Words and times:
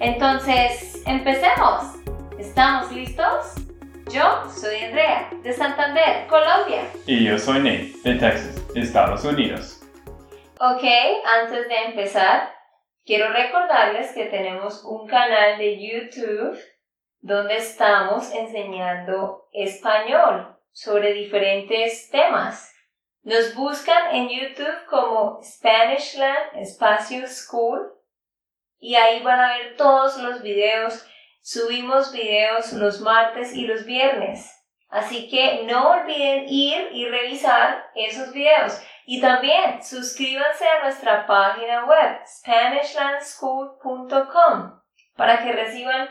Entonces, 0.00 1.02
empecemos. 1.06 1.94
¿Estamos 2.38 2.90
listos? 2.92 3.54
Yo 4.10 4.44
soy 4.50 4.76
Andrea, 4.84 5.30
de 5.42 5.52
Santander, 5.52 6.26
Colombia. 6.26 6.82
Y 7.06 7.24
yo 7.24 7.38
soy 7.38 7.58
Nate, 7.58 7.92
de 8.02 8.14
Texas, 8.16 8.62
Estados 8.74 9.24
Unidos. 9.24 9.80
Ok, 10.58 10.84
antes 11.24 11.68
de 11.68 11.84
empezar, 11.86 12.52
quiero 13.04 13.32
recordarles 13.32 14.12
que 14.12 14.26
tenemos 14.26 14.84
un 14.84 15.06
canal 15.06 15.58
de 15.58 15.78
YouTube 15.80 16.58
donde 17.20 17.56
estamos 17.56 18.34
enseñando 18.34 19.48
español 19.52 20.56
sobre 20.72 21.14
diferentes 21.14 22.10
temas. 22.10 22.74
Nos 23.22 23.54
buscan 23.54 24.14
en 24.14 24.28
YouTube 24.28 24.86
como 24.90 25.40
Spanishland 25.42 26.56
Espacio 26.56 27.26
School 27.26 27.94
y 28.84 28.94
ahí 28.96 29.22
van 29.22 29.40
a 29.40 29.56
ver 29.56 29.76
todos 29.76 30.18
los 30.18 30.42
videos. 30.42 31.06
Subimos 31.40 32.12
videos 32.12 32.74
los 32.74 33.00
martes 33.00 33.56
y 33.56 33.66
los 33.66 33.86
viernes. 33.86 34.62
Así 34.90 35.30
que 35.30 35.62
no 35.64 35.92
olviden 35.92 36.44
ir 36.46 36.90
y 36.92 37.08
revisar 37.08 37.86
esos 37.94 38.34
videos. 38.34 38.78
Y 39.06 39.22
también 39.22 39.82
suscríbanse 39.82 40.68
a 40.68 40.82
nuestra 40.82 41.26
página 41.26 41.86
web 41.86 42.20
SpanishlandSchool.com 42.26 44.82
para 45.16 45.42
que 45.42 45.52
reciban 45.52 46.10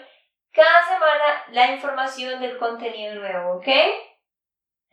cada 0.52 0.88
semana 0.88 1.44
la 1.52 1.74
información 1.74 2.42
del 2.42 2.58
contenido 2.58 3.14
nuevo, 3.14 3.58
¿ok? 3.58 3.68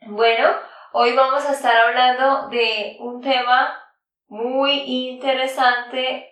Bueno, 0.01 0.55
hoy 0.93 1.13
vamos 1.13 1.43
a 1.45 1.53
estar 1.53 1.75
hablando 1.75 2.49
de 2.49 2.97
un 2.99 3.21
tema 3.21 3.75
muy 4.27 4.83
interesante 5.09 6.30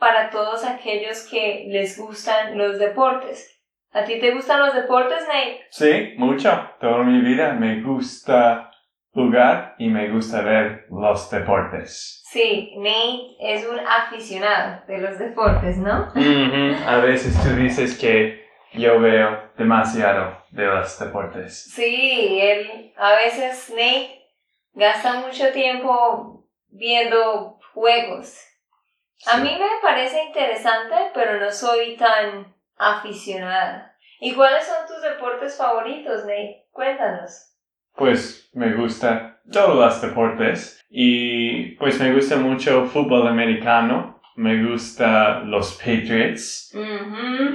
para 0.00 0.30
todos 0.30 0.64
aquellos 0.64 1.28
que 1.30 1.66
les 1.68 1.98
gustan 1.98 2.58
los 2.58 2.78
deportes. 2.78 3.60
¿A 3.92 4.04
ti 4.04 4.18
te 4.18 4.32
gustan 4.32 4.60
los 4.60 4.74
deportes, 4.74 5.22
Nate? 5.28 5.66
Sí, 5.70 6.14
mucho. 6.16 6.50
Toda 6.80 7.02
mi 7.04 7.20
vida 7.20 7.52
me 7.52 7.82
gusta 7.82 8.70
jugar 9.12 9.74
y 9.78 9.88
me 9.88 10.08
gusta 10.08 10.42
ver 10.42 10.86
los 10.90 11.30
deportes. 11.30 12.22
Sí, 12.30 12.74
Nate 12.78 13.36
es 13.40 13.66
un 13.68 13.78
aficionado 13.78 14.82
de 14.86 14.98
los 14.98 15.18
deportes, 15.18 15.76
¿no? 15.76 16.12
A 16.86 16.96
veces 16.98 17.36
tú 17.42 17.50
dices 17.56 17.98
que 17.98 18.46
yo 18.72 19.00
veo 19.00 19.50
demasiado 19.58 20.38
de 20.50 20.64
los 20.64 20.98
deportes. 20.98 21.64
Sí, 21.74 22.38
él, 22.40 22.94
a 22.96 23.14
veces 23.16 23.70
Nate 23.70 24.24
gasta 24.72 25.20
mucho 25.20 25.52
tiempo 25.52 26.46
viendo 26.68 27.58
juegos. 27.74 28.38
A 29.26 29.38
mí 29.38 29.50
me 29.58 29.68
parece 29.82 30.24
interesante, 30.24 30.94
pero 31.14 31.38
no 31.38 31.50
soy 31.50 31.96
tan 31.96 32.54
aficionada. 32.76 33.96
¿Y 34.20 34.34
cuáles 34.34 34.66
son 34.66 34.86
tus 34.86 35.02
deportes 35.02 35.56
favoritos, 35.56 36.24
Nate? 36.24 36.66
Cuéntanos. 36.70 37.56
Pues 37.94 38.50
me 38.54 38.74
gusta 38.74 39.40
todos 39.50 39.76
los 39.76 40.00
deportes 40.00 40.80
y 40.88 41.72
pues 41.76 42.00
me 42.00 42.12
gusta 42.12 42.36
mucho 42.36 42.86
fútbol 42.86 43.26
americano, 43.26 44.20
me 44.36 44.64
gusta 44.64 45.40
los 45.40 45.74
Patriots 45.74 46.72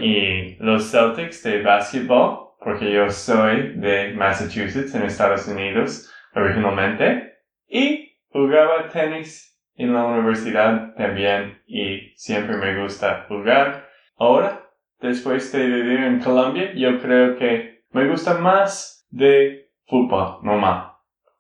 y 0.02 0.56
los 0.60 0.92
Celtics 0.92 1.42
de 1.44 1.64
básquetbol 1.64 2.46
porque 2.66 2.92
yo 2.92 3.10
soy 3.12 3.74
de 3.76 4.14
Massachusetts, 4.14 4.96
en 4.96 5.04
Estados 5.04 5.48
Unidos, 5.48 6.12
originalmente, 6.34 7.38
y 7.68 8.18
jugaba 8.30 8.90
tenis 8.90 9.55
en 9.76 9.94
la 9.94 10.06
universidad 10.06 10.94
también, 10.96 11.62
y 11.68 12.14
siempre 12.16 12.58
me 12.58 12.82
gusta 12.82 13.26
jugar. 13.28 13.88
Ahora, 14.18 14.70
después 15.00 15.52
de 15.52 15.66
vivir 15.66 16.00
en 16.00 16.20
Colombia, 16.20 16.72
yo 16.74 17.00
creo 17.02 17.38
que 17.38 17.84
me 17.92 18.08
gusta 18.08 18.36
más 18.36 19.06
de 19.10 19.70
fútbol 19.86 20.40
normal. 20.44 20.92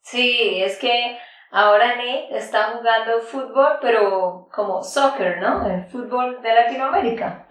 Sí, 0.01 0.61
es 0.61 0.77
que 0.77 1.17
ahora 1.51 1.95
Nate 1.95 2.37
está 2.37 2.73
jugando 2.73 3.21
fútbol, 3.21 3.77
pero 3.81 4.47
como 4.53 4.83
soccer, 4.83 5.39
¿no? 5.39 5.65
El 5.67 5.85
fútbol 5.85 6.41
de 6.41 6.53
Latinoamérica. 6.53 7.47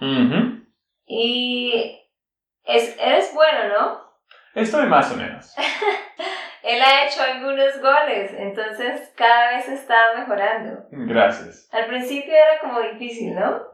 Y 1.07 2.01
es, 2.65 2.97
eres 3.01 3.33
bueno, 3.35 3.69
¿no? 3.69 4.05
Estoy 4.55 4.87
más 4.87 5.13
o 5.13 5.17
menos. 5.17 5.55
Él 6.65 6.81
ha 6.81 7.05
hecho 7.05 7.23
algunos 7.23 7.79
goles, 7.83 8.33
entonces 8.39 9.13
cada 9.15 9.51
vez 9.51 9.69
está 9.69 9.97
mejorando. 10.17 10.87
Gracias. 10.91 11.69
Al 11.71 11.87
principio 11.87 12.33
era 12.33 12.59
como 12.61 12.81
difícil, 12.81 13.35
¿no? 13.35 13.67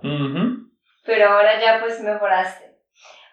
Pero 1.05 1.29
ahora 1.29 1.61
ya 1.61 1.79
pues 1.79 2.01
mejoraste. 2.01 2.77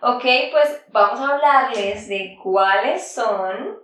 Ok, 0.02 0.24
pues 0.52 0.86
vamos 0.90 1.20
a 1.20 1.34
hablarles 1.34 2.08
de 2.08 2.38
cuáles 2.44 3.12
son 3.16 3.80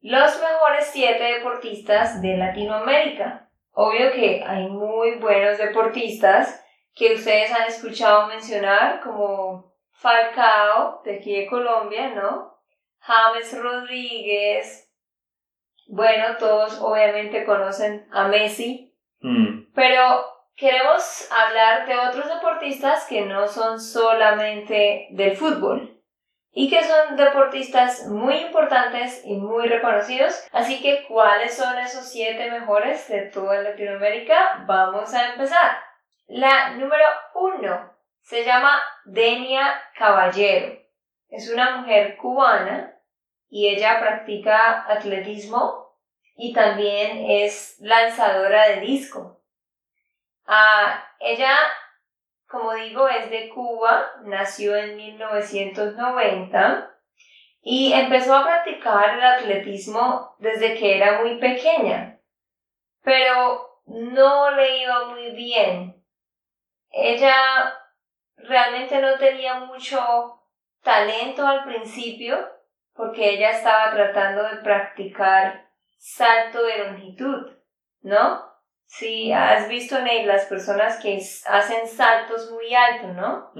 los 0.00 0.40
mejores 0.40 0.86
siete 0.86 1.22
deportistas 1.22 2.22
de 2.22 2.38
Latinoamérica. 2.38 3.50
Obvio 3.72 4.12
que 4.12 4.42
hay 4.46 4.66
muy 4.68 5.16
buenos 5.16 5.58
deportistas 5.58 6.64
que 6.94 7.14
ustedes 7.14 7.52
han 7.52 7.66
escuchado 7.68 8.28
mencionar 8.28 9.00
como 9.00 9.74
Falcao, 9.90 11.02
de 11.04 11.16
aquí 11.16 11.38
de 11.38 11.46
Colombia, 11.46 12.14
¿no? 12.14 12.56
James 13.00 13.60
Rodríguez. 13.60 14.88
Bueno, 15.86 16.36
todos 16.38 16.80
obviamente 16.80 17.44
conocen 17.44 18.06
a 18.10 18.28
Messi. 18.28 18.94
Mm. 19.20 19.72
Pero 19.74 20.24
queremos 20.56 21.28
hablar 21.30 21.86
de 21.86 21.98
otros 21.98 22.28
deportistas 22.28 23.06
que 23.06 23.22
no 23.22 23.48
son 23.48 23.80
solamente 23.80 25.08
del 25.10 25.36
fútbol 25.36 25.92
y 26.54 26.68
que 26.68 26.84
son 26.84 27.16
deportistas 27.16 28.06
muy 28.08 28.36
importantes 28.36 29.22
y 29.24 29.36
muy 29.36 29.66
reconocidos. 29.66 30.46
Así 30.52 30.82
que, 30.82 31.04
¿cuáles 31.08 31.56
son 31.56 31.78
esos 31.78 32.06
siete 32.06 32.50
mejores 32.50 33.08
de 33.08 33.22
toda 33.22 33.62
Latinoamérica? 33.62 34.64
Vamos 34.66 35.12
a 35.14 35.32
empezar. 35.32 35.78
La 36.26 36.70
número 36.70 37.04
uno 37.34 37.92
se 38.20 38.44
llama 38.44 38.80
Denia 39.04 39.82
Caballero. 39.96 40.78
Es 41.28 41.50
una 41.50 41.78
mujer 41.78 42.16
cubana 42.18 42.91
y 43.52 43.68
ella 43.68 44.00
practica 44.00 44.90
atletismo 44.90 45.94
y 46.36 46.54
también 46.54 47.26
es 47.28 47.76
lanzadora 47.80 48.68
de 48.68 48.80
disco. 48.80 49.42
Ah, 50.46 51.06
ella, 51.20 51.54
como 52.48 52.72
digo, 52.72 53.06
es 53.10 53.28
de 53.28 53.50
Cuba, 53.50 54.10
nació 54.22 54.74
en 54.74 54.96
1990 54.96 56.96
y 57.60 57.92
empezó 57.92 58.36
a 58.36 58.44
practicar 58.44 59.18
el 59.18 59.22
atletismo 59.22 60.34
desde 60.38 60.78
que 60.78 60.96
era 60.96 61.20
muy 61.20 61.38
pequeña, 61.38 62.20
pero 63.02 63.82
no 63.84 64.50
le 64.52 64.78
iba 64.78 65.08
muy 65.08 65.30
bien. 65.32 66.02
Ella 66.88 67.34
realmente 68.36 68.98
no 68.98 69.18
tenía 69.18 69.56
mucho 69.56 70.40
talento 70.82 71.46
al 71.46 71.64
principio 71.64 72.61
porque 72.94 73.30
ella 73.30 73.50
estaba 73.50 73.92
tratando 73.92 74.42
de 74.44 74.56
practicar 74.56 75.68
salto 75.96 76.62
de 76.62 76.78
longitud, 76.78 77.52
¿no? 78.02 78.52
Si 78.86 79.32
has 79.32 79.68
visto, 79.68 79.98
Nate, 79.98 80.26
las 80.26 80.46
personas 80.46 81.00
que 81.00 81.16
hacen 81.46 81.86
saltos 81.86 82.50
muy 82.50 82.74
altos, 82.74 83.14
¿no? 83.14 83.52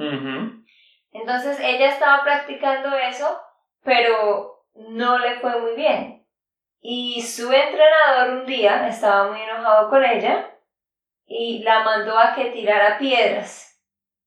Entonces 1.13 1.59
ella 1.61 1.89
estaba 1.89 2.23
practicando 2.23 2.95
eso, 2.97 3.41
pero 3.83 4.67
no 4.75 5.19
le 5.19 5.41
fue 5.41 5.59
muy 5.61 5.75
bien. 5.75 6.27
Y 6.81 7.23
su 7.23 7.51
entrenador 7.53 8.41
un 8.41 8.47
día 8.47 8.89
estaba 8.89 9.31
muy 9.31 9.41
enojado 9.41 9.89
con 9.89 10.05
ella 10.05 10.51
y 11.27 11.63
la 11.63 11.85
mandó 11.85 12.19
a 12.19 12.35
que 12.35 12.47
tirara 12.47 12.99
piedras 12.99 13.81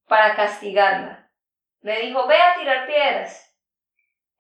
para 0.08 0.36
castigarla. 0.36 1.30
Le 1.82 2.00
dijo, 2.00 2.26
ve 2.28 2.38
a 2.38 2.56
tirar 2.58 2.88
piedras. 2.88 3.45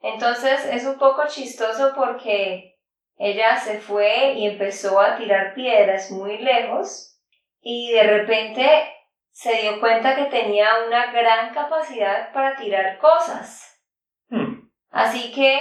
Entonces 0.01 0.65
es 0.65 0.85
un 0.85 0.97
poco 0.97 1.27
chistoso 1.27 1.93
porque 1.95 2.77
ella 3.17 3.57
se 3.57 3.79
fue 3.79 4.33
y 4.33 4.47
empezó 4.47 4.99
a 4.99 5.15
tirar 5.15 5.53
piedras 5.53 6.11
muy 6.11 6.37
lejos 6.37 7.19
y 7.61 7.91
de 7.91 8.03
repente 8.03 8.93
se 9.31 9.53
dio 9.61 9.79
cuenta 9.79 10.15
que 10.15 10.25
tenía 10.25 10.85
una 10.87 11.11
gran 11.11 11.53
capacidad 11.53 12.31
para 12.31 12.55
tirar 12.55 12.97
cosas. 12.99 13.81
Hmm. 14.29 14.69
Así 14.91 15.33
que 15.33 15.59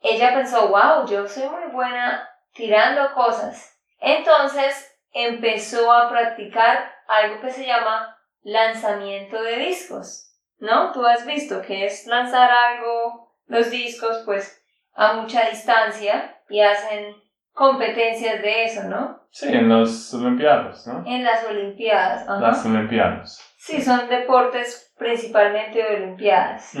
ella 0.00 0.34
pensó, 0.34 0.68
wow, 0.68 1.06
yo 1.06 1.26
soy 1.26 1.48
muy 1.48 1.72
buena 1.72 2.28
tirando 2.52 3.12
cosas. 3.14 3.80
Entonces 3.98 4.96
empezó 5.12 5.92
a 5.92 6.08
practicar 6.08 6.92
algo 7.08 7.40
que 7.40 7.50
se 7.50 7.66
llama 7.66 8.16
lanzamiento 8.42 9.42
de 9.42 9.56
discos. 9.56 10.22
¿No? 10.58 10.92
Tú 10.92 11.04
has 11.04 11.26
visto 11.26 11.60
que 11.62 11.84
es 11.84 12.06
lanzar 12.06 12.50
algo, 12.50 13.25
los 13.46 13.70
discos, 13.70 14.22
pues 14.24 14.62
a 14.94 15.14
mucha 15.14 15.48
distancia 15.50 16.36
y 16.48 16.60
hacen 16.60 17.14
competencias 17.52 18.42
de 18.42 18.64
eso, 18.64 18.84
¿no? 18.84 19.20
Sí, 19.30 19.48
en 19.48 19.68
las 19.68 20.12
Olimpiadas, 20.14 20.86
¿no? 20.86 21.04
En 21.06 21.24
las 21.24 21.44
Olimpiadas. 21.44 22.26
Las 22.40 22.64
Olimpiadas. 22.64 23.54
Sí, 23.56 23.80
son 23.82 24.08
deportes 24.08 24.94
principalmente 24.98 25.82
de 25.82 25.96
Olimpiadas. 25.96 26.72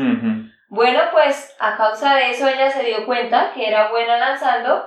Bueno, 0.68 1.00
pues 1.12 1.54
a 1.60 1.76
causa 1.76 2.16
de 2.16 2.30
eso 2.30 2.48
ella 2.48 2.70
se 2.70 2.82
dio 2.84 3.06
cuenta 3.06 3.52
que 3.54 3.68
era 3.68 3.90
buena 3.90 4.18
lanzando 4.18 4.84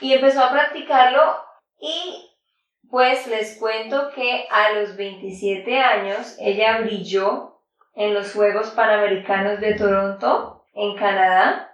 y 0.00 0.14
empezó 0.14 0.42
a 0.42 0.50
practicarlo 0.50 1.36
y 1.78 2.28
pues 2.90 3.26
les 3.26 3.58
cuento 3.58 4.10
que 4.14 4.46
a 4.50 4.72
los 4.72 4.96
27 4.96 5.80
años 5.80 6.36
ella 6.40 6.80
brilló 6.80 7.60
en 7.94 8.14
los 8.14 8.32
Juegos 8.32 8.70
Panamericanos 8.70 9.60
de 9.60 9.74
Toronto, 9.74 10.61
en 10.74 10.96
Canadá, 10.96 11.72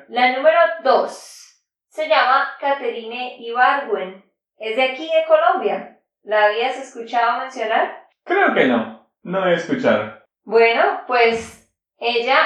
La 0.10 0.36
número 0.36 0.60
2 0.84 1.46
se 1.88 2.10
llama 2.10 2.50
Caterine 2.60 3.38
Ibargüen. 3.40 4.24
Es 4.58 4.76
de 4.76 4.84
aquí 4.84 5.06
de 5.06 5.26
Colombia. 5.28 6.00
¿La 6.24 6.46
habías 6.46 6.78
escuchado 6.78 7.40
mencionar? 7.40 8.06
Creo 8.24 8.54
que 8.54 8.66
no. 8.66 9.10
No 9.24 9.48
he 9.48 9.54
escuchado. 9.54 10.22
Bueno, 10.44 11.02
pues 11.08 11.72
ella, 11.98 12.38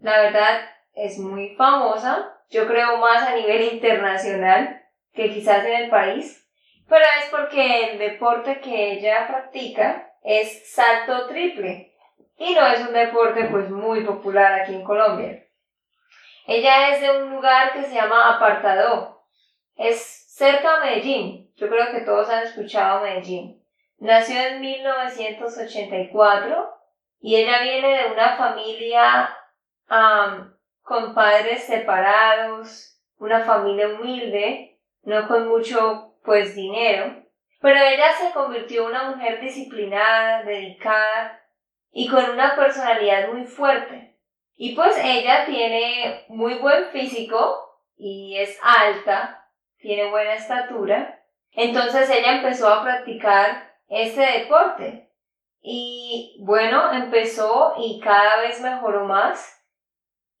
la 0.00 0.20
verdad, 0.22 0.60
es 0.94 1.18
muy 1.18 1.54
famosa. 1.54 2.36
Yo 2.50 2.66
creo 2.66 2.98
más 2.98 3.26
a 3.28 3.36
nivel 3.36 3.74
internacional 3.74 4.82
que 5.12 5.30
quizás 5.30 5.64
en 5.64 5.84
el 5.84 5.90
país. 5.90 6.48
Pero 6.88 7.04
es 7.20 7.30
porque 7.30 7.90
el 7.90 7.98
deporte 7.98 8.60
que 8.60 8.92
ella 8.92 9.28
practica 9.28 10.09
es 10.22 10.72
salto 10.72 11.28
triple 11.28 11.94
y 12.36 12.54
no 12.54 12.66
es 12.66 12.80
un 12.80 12.92
deporte 12.92 13.44
pues 13.44 13.70
muy 13.70 14.04
popular 14.04 14.60
aquí 14.60 14.74
en 14.74 14.84
Colombia. 14.84 15.46
Ella 16.46 16.90
es 16.90 17.00
de 17.02 17.10
un 17.10 17.34
lugar 17.34 17.72
que 17.72 17.82
se 17.82 17.94
llama 17.94 18.34
Apartado. 18.34 19.22
Es 19.76 20.26
cerca 20.34 20.80
de 20.80 20.86
Medellín. 20.86 21.52
Yo 21.56 21.68
creo 21.68 21.92
que 21.92 22.00
todos 22.00 22.30
han 22.30 22.44
escuchado 22.44 23.02
Medellín. 23.02 23.62
Nació 23.98 24.40
en 24.40 24.60
1984 24.60 26.74
y 27.20 27.36
ella 27.36 27.62
viene 27.62 28.02
de 28.02 28.12
una 28.12 28.36
familia 28.36 29.36
con 30.82 31.14
padres 31.14 31.64
separados, 31.64 33.00
una 33.18 33.40
familia 33.40 33.88
humilde, 33.88 34.78
no 35.02 35.28
con 35.28 35.48
mucho 35.48 36.14
pues 36.24 36.54
dinero. 36.54 37.22
Pero 37.60 37.78
ella 37.78 38.12
se 38.12 38.32
convirtió 38.32 38.82
en 38.82 38.88
una 38.88 39.10
mujer 39.10 39.40
disciplinada, 39.40 40.42
dedicada 40.42 41.42
y 41.92 42.08
con 42.08 42.30
una 42.30 42.56
personalidad 42.56 43.28
muy 43.28 43.44
fuerte. 43.44 44.16
Y 44.56 44.74
pues 44.74 44.98
ella 45.02 45.44
tiene 45.46 46.24
muy 46.28 46.54
buen 46.54 46.86
físico 46.90 47.78
y 47.96 48.38
es 48.38 48.58
alta, 48.62 49.46
tiene 49.78 50.10
buena 50.10 50.34
estatura. 50.34 51.22
Entonces 51.52 52.08
ella 52.10 52.36
empezó 52.36 52.68
a 52.68 52.82
practicar 52.82 53.74
este 53.88 54.20
deporte. 54.20 55.10
Y 55.62 56.38
bueno, 56.42 56.92
empezó 56.92 57.74
y 57.78 58.00
cada 58.00 58.40
vez 58.40 58.60
mejoró 58.62 59.04
más. 59.04 59.58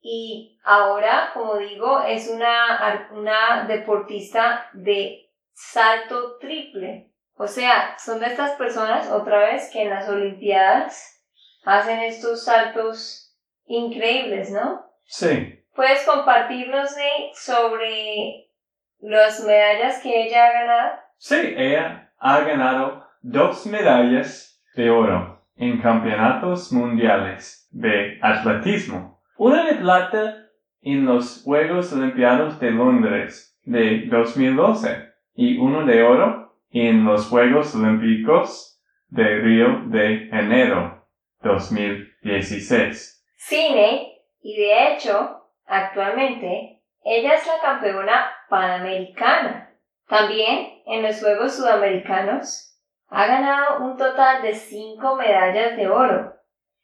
Y 0.00 0.58
ahora, 0.64 1.30
como 1.34 1.58
digo, 1.58 2.00
es 2.00 2.30
una, 2.30 3.10
una 3.12 3.64
deportista 3.64 4.70
de 4.72 5.30
salto 5.52 6.38
triple. 6.38 7.09
O 7.42 7.46
sea, 7.46 7.96
son 7.96 8.20
de 8.20 8.26
estas 8.26 8.50
personas, 8.56 9.10
otra 9.10 9.38
vez, 9.38 9.70
que 9.72 9.84
en 9.84 9.88
las 9.88 10.06
Olimpiadas 10.10 11.24
hacen 11.64 12.00
estos 12.00 12.44
saltos 12.44 13.34
increíbles, 13.64 14.50
¿no? 14.50 14.84
Sí. 15.04 15.58
¿Puedes 15.74 16.04
compartirnos 16.04 16.90
sobre 17.32 18.50
las 18.98 19.42
medallas 19.46 20.02
que 20.02 20.24
ella 20.24 20.48
ha 20.48 20.52
ganado? 20.52 20.90
Sí, 21.16 21.54
ella 21.56 22.12
ha 22.18 22.40
ganado 22.40 23.06
dos 23.22 23.64
medallas 23.64 24.62
de 24.74 24.90
oro 24.90 25.42
en 25.56 25.80
campeonatos 25.80 26.70
mundiales 26.70 27.66
de 27.70 28.18
atletismo. 28.20 29.18
Una 29.38 29.64
de 29.64 29.76
plata 29.76 30.46
en 30.82 31.06
los 31.06 31.42
Juegos 31.42 31.90
Olimpiados 31.94 32.60
de 32.60 32.70
Londres 32.70 33.58
de 33.62 34.08
2012 34.10 35.10
y 35.36 35.56
uno 35.56 35.86
de 35.86 36.02
oro 36.02 36.39
en 36.70 37.04
los 37.04 37.28
Juegos 37.28 37.74
Olímpicos 37.74 38.80
de 39.08 39.24
Río 39.24 39.82
de 39.86 40.28
Janeiro 40.30 41.06
2016. 41.42 43.26
Cine, 43.36 44.12
y 44.40 44.56
de 44.56 44.92
hecho, 44.92 45.46
actualmente, 45.66 46.80
ella 47.02 47.34
es 47.34 47.46
la 47.46 47.60
campeona 47.60 48.30
panamericana. 48.48 49.74
También 50.06 50.82
en 50.86 51.02
los 51.02 51.20
Juegos 51.20 51.56
Sudamericanos 51.56 52.78
ha 53.08 53.26
ganado 53.26 53.84
un 53.84 53.96
total 53.96 54.42
de 54.42 54.54
5 54.54 55.16
medallas 55.16 55.76
de 55.76 55.88
oro, 55.88 56.34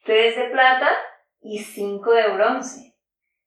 3 0.04 0.36
de 0.36 0.44
plata 0.50 0.88
y 1.40 1.58
5 1.58 2.12
de 2.12 2.28
bronce. 2.30 2.94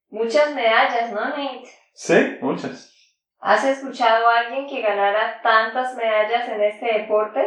Muchas 0.08 0.54
medallas, 0.54 1.12
¿no, 1.12 1.20
Nate? 1.20 1.68
Sí, 1.92 2.38
muchas. 2.40 2.99
¿Has 3.40 3.64
escuchado 3.64 4.28
a 4.28 4.40
alguien 4.40 4.66
que 4.66 4.82
ganara 4.82 5.40
tantas 5.42 5.96
medallas 5.96 6.46
en 6.48 6.62
este 6.62 6.98
deporte? 7.00 7.40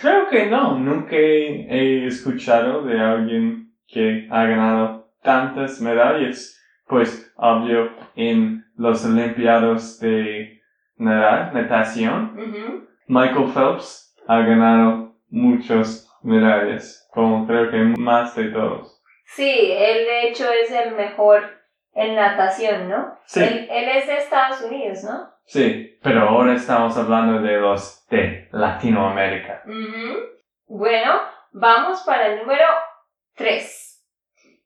Creo 0.00 0.28
que 0.28 0.46
no, 0.46 0.78
nunca 0.78 1.16
he 1.16 2.06
escuchado 2.06 2.82
de 2.82 3.00
alguien 3.00 3.72
que 3.88 4.28
ha 4.30 4.44
ganado 4.44 5.10
tantas 5.22 5.80
medallas. 5.80 6.62
Pues, 6.86 7.32
obvio, 7.36 7.90
en 8.14 8.64
los 8.76 9.04
Olimpiados 9.04 9.98
de 9.98 10.60
natación, 10.96 12.86
Michael 13.08 13.50
Phelps 13.52 14.14
ha 14.28 14.38
ganado 14.42 15.16
muchas 15.28 16.08
medallas, 16.22 17.08
como 17.12 17.46
creo 17.48 17.70
que 17.70 17.78
más 18.00 18.36
de 18.36 18.44
todos. 18.50 19.02
Sí, 19.24 19.72
él 19.72 20.04
de 20.04 20.28
hecho 20.28 20.44
es 20.52 20.70
el 20.70 20.94
mejor 20.94 21.42
en 21.96 22.14
natación, 22.14 22.88
¿no? 22.90 23.18
Sí. 23.24 23.42
Él, 23.42 23.88
es 23.88 24.06
de 24.06 24.18
Estados 24.18 24.60
Unidos, 24.60 25.02
¿no? 25.02 25.32
Sí, 25.46 25.98
pero 26.02 26.28
ahora 26.28 26.54
estamos 26.54 26.96
hablando 26.96 27.40
de 27.40 27.56
los 27.56 28.06
de 28.08 28.48
Latinoamérica. 28.52 29.62
Bueno, 30.66 31.20
vamos 31.52 32.02
para 32.02 32.26
el 32.26 32.40
número 32.40 32.66
3. 33.34 34.04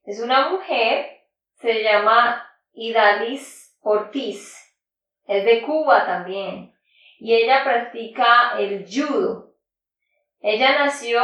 Es 0.06 0.20
una 0.20 0.50
mujer, 0.50 1.06
se 1.54 1.84
llama 1.84 2.44
Idalis 2.72 3.78
Ortiz. 3.80 4.56
Es 5.26 5.44
de 5.44 5.62
Cuba 5.62 6.04
también. 6.04 6.74
Y 7.20 7.34
ella 7.34 7.62
practica 7.62 8.58
el 8.58 8.86
judo. 8.90 9.52
Ella 10.40 10.78
nació 10.80 11.22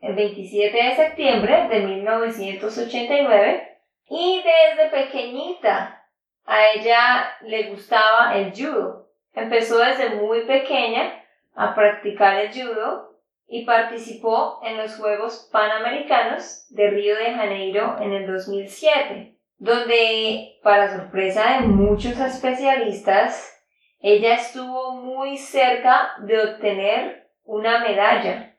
el 0.00 0.14
27 0.14 0.76
de 0.76 0.94
septiembre 0.94 1.66
de 1.68 1.80
1989 1.80 3.77
y 4.08 4.42
desde 4.42 4.90
pequeñita 4.90 6.06
a 6.44 6.70
ella 6.70 7.36
le 7.42 7.70
gustaba 7.70 8.36
el 8.36 8.52
judo. 8.52 9.08
Empezó 9.34 9.78
desde 9.78 10.10
muy 10.16 10.42
pequeña 10.46 11.22
a 11.54 11.74
practicar 11.74 12.38
el 12.38 12.52
judo 12.52 13.20
y 13.46 13.64
participó 13.64 14.60
en 14.62 14.76
los 14.76 14.96
Juegos 14.96 15.48
Panamericanos 15.52 16.66
de 16.70 16.90
Río 16.90 17.16
de 17.16 17.34
Janeiro 17.34 17.96
en 18.00 18.12
el 18.12 18.26
2007, 18.26 19.36
donde, 19.58 20.58
para 20.62 20.96
sorpresa 20.96 21.60
de 21.60 21.66
muchos 21.66 22.18
especialistas, 22.18 23.58
ella 24.00 24.34
estuvo 24.34 24.92
muy 24.92 25.36
cerca 25.36 26.12
de 26.20 26.40
obtener 26.40 27.28
una 27.44 27.80
medalla. 27.80 28.56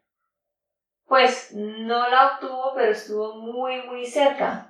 Pues 1.07 1.53
no 1.55 2.09
la 2.09 2.33
obtuvo, 2.33 2.73
pero 2.75 2.91
estuvo 2.91 3.35
muy, 3.35 3.81
muy 3.83 4.05
cerca. 4.05 4.68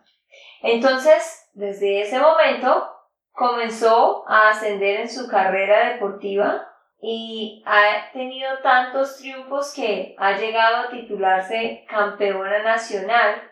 Entonces, 0.61 1.49
desde 1.53 2.01
ese 2.01 2.19
momento, 2.19 2.89
comenzó 3.31 4.25
a 4.27 4.49
ascender 4.49 5.01
en 5.01 5.09
su 5.09 5.27
carrera 5.27 5.93
deportiva 5.93 6.67
y 7.01 7.63
ha 7.65 8.11
tenido 8.11 8.59
tantos 8.61 9.17
triunfos 9.17 9.73
que 9.73 10.15
ha 10.17 10.33
llegado 10.33 10.77
a 10.77 10.89
titularse 10.89 11.85
campeona 11.87 12.61
nacional, 12.63 13.49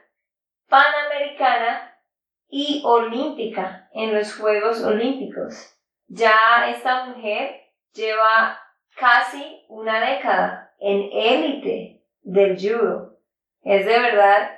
panamericana 0.68 1.96
y 2.50 2.82
olímpica 2.86 3.90
en 3.94 4.14
los 4.14 4.36
Juegos 4.36 4.84
Olímpicos. 4.84 5.78
Ya 6.08 6.70
esta 6.70 7.06
mujer 7.06 7.62
lleva 7.94 8.60
casi 8.98 9.66
una 9.70 10.00
década 10.00 10.74
en 10.80 11.10
élite 11.12 12.04
del 12.22 12.58
judo. 12.58 13.18
Es 13.64 13.86
de 13.86 14.00
verdad, 14.00 14.52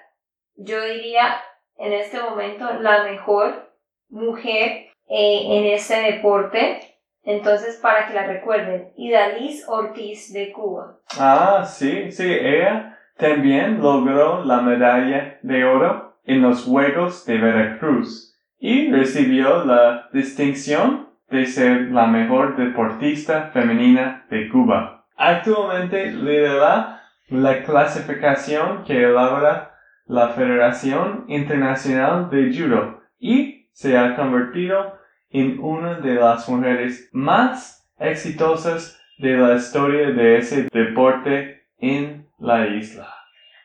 yo 0.55 0.83
diría 0.83 1.41
en 1.79 1.93
este 1.93 2.21
momento 2.21 2.65
la 2.81 3.03
mejor 3.03 3.71
mujer 4.09 4.89
eh, 5.07 5.41
en 5.57 5.65
este 5.73 5.95
deporte. 6.01 6.79
Entonces, 7.23 7.79
para 7.81 8.07
que 8.07 8.13
la 8.13 8.27
recuerden, 8.27 8.91
Idaliz 8.95 9.67
Ortiz 9.67 10.31
de 10.33 10.51
Cuba. 10.51 10.99
Ah, 11.17 11.65
sí, 11.65 12.11
sí, 12.11 12.25
ella 12.25 12.97
también 13.17 13.81
logró 13.81 14.43
la 14.45 14.61
medalla 14.61 15.37
de 15.41 15.65
oro 15.65 16.19
en 16.23 16.41
los 16.41 16.65
Juegos 16.65 17.25
de 17.25 17.37
Veracruz 17.37 18.37
y 18.57 18.91
recibió 18.91 19.65
la 19.65 20.09
distinción 20.13 21.09
de 21.29 21.45
ser 21.45 21.91
la 21.91 22.07
mejor 22.07 22.55
deportista 22.57 23.51
femenina 23.53 24.25
de 24.29 24.49
Cuba. 24.49 25.05
Actualmente 25.15 26.11
lidera 26.11 27.03
la 27.27 27.63
clasificación 27.63 28.83
que 28.83 29.03
elabora 29.03 29.78
la 30.09 30.29
Federación 30.29 31.25
Internacional 31.27 32.31
de 32.31 32.51
Judo 32.51 32.99
y 33.19 33.69
se 33.71 33.95
ha 33.95 34.15
convertido 34.15 34.97
en 35.29 35.59
una 35.59 35.99
de 35.99 36.15
las 36.15 36.49
mujeres 36.49 37.09
más 37.13 37.87
exitosas 37.99 38.99
de 39.19 39.37
la 39.37 39.53
historia 39.53 40.09
de 40.09 40.37
ese 40.37 40.67
deporte 40.73 41.67
en 41.77 42.27
la 42.39 42.65
isla. 42.65 43.13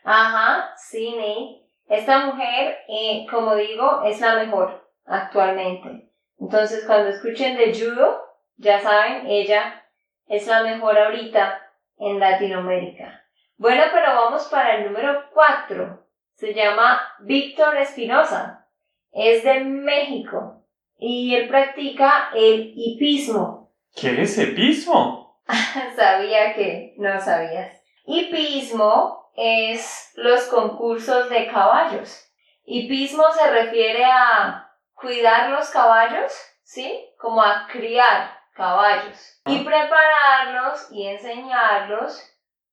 Ajá, 0.05 0.69
sí, 0.77 1.15
Nate. 1.17 1.63
Esta 1.89 2.27
mujer, 2.27 2.77
eh, 2.89 3.27
como 3.31 3.57
digo, 3.57 4.03
es 4.05 4.21
la 4.21 4.37
mejor 4.37 4.87
actualmente. 5.07 6.11
Entonces, 6.39 6.85
cuando 6.87 7.09
escuchen 7.09 7.57
de 7.57 7.73
judo, 7.73 8.23
ya 8.59 8.81
saben, 8.81 9.27
ella 9.29 9.83
es 10.29 10.47
la 10.47 10.63
mejor 10.63 10.99
ahorita 10.99 11.59
en 11.97 12.21
Latinoamérica. 12.21 13.25
Bueno, 13.57 13.85
pero 13.95 14.15
vamos 14.15 14.47
para 14.51 14.77
el 14.77 14.85
número 14.85 15.23
4. 15.33 16.04
Se 16.45 16.53
llama 16.53 17.01
Víctor 17.21 17.75
Espinosa. 17.79 18.67
Es 19.13 19.45
de 19.45 19.61
México 19.61 20.63
y 20.99 21.35
él 21.35 21.49
practica 21.49 22.29
el 22.35 22.75
hipismo. 22.77 23.73
¿Qué 23.97 24.21
es 24.21 24.37
hipismo? 24.37 25.41
Sabía 25.97 26.55
que 26.55 26.97
no 26.99 27.19
sabías. 27.19 27.83
Hipismo 28.05 29.31
es 29.35 30.13
los 30.17 30.43
concursos 30.49 31.31
de 31.31 31.47
caballos. 31.47 32.31
Hipismo 32.67 33.25
se 33.33 33.51
refiere 33.51 34.05
a 34.05 34.71
cuidar 34.93 35.49
los 35.49 35.71
caballos, 35.71 36.31
¿sí? 36.63 37.07
Como 37.17 37.41
a 37.41 37.67
criar 37.73 38.37
caballos 38.53 39.41
y 39.47 39.61
prepararlos 39.61 40.89
y 40.93 41.07
enseñarlos 41.07 42.23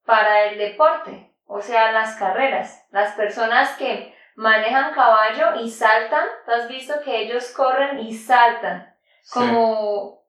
para 0.06 0.50
el 0.50 0.58
deporte, 0.58 1.31
o 1.54 1.60
sea, 1.60 1.92
las 1.92 2.16
carreras. 2.16 2.88
Las 2.92 3.14
personas 3.14 3.76
que 3.78 4.16
manejan 4.36 4.94
caballo 4.94 5.62
y 5.62 5.70
saltan, 5.70 6.24
¿tú 6.46 6.52
has 6.52 6.70
visto 6.70 6.94
que 7.04 7.24
ellos 7.24 7.54
corren 7.56 8.00
y 8.00 8.14
saltan? 8.14 8.88
Como 9.34 10.22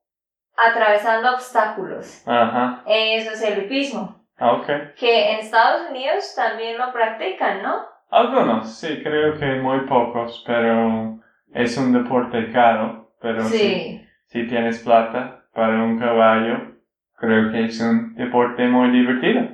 atravesando 0.55 1.33
obstáculos. 1.33 2.27
Ajá. 2.27 2.83
Eso 2.85 3.31
es 3.31 3.41
el 3.41 3.63
hipismo. 3.63 4.21
Ah, 4.37 4.51
okay. 4.53 4.91
Que 4.99 5.31
en 5.31 5.39
Estados 5.39 5.89
Unidos 5.89 6.33
también 6.35 6.77
lo 6.77 6.91
practican, 6.91 7.63
¿no? 7.63 7.85
Algunos, 8.09 8.77
sí, 8.77 9.01
creo 9.01 9.39
que 9.39 9.45
muy 9.61 9.79
pocos, 9.87 10.43
pero 10.45 11.19
es 11.53 11.77
un 11.77 11.93
deporte 11.93 12.51
caro. 12.51 13.13
Pero 13.21 13.43
sí. 13.45 14.05
si, 14.25 14.45
tienes 14.47 14.83
plata 14.83 15.45
para 15.53 15.81
un 15.83 15.97
caballo, 15.97 16.75
creo 17.15 17.49
que 17.49 17.63
es 17.63 17.79
un 17.79 18.13
deporte 18.15 18.67
muy 18.67 18.91
divertido. 18.91 19.53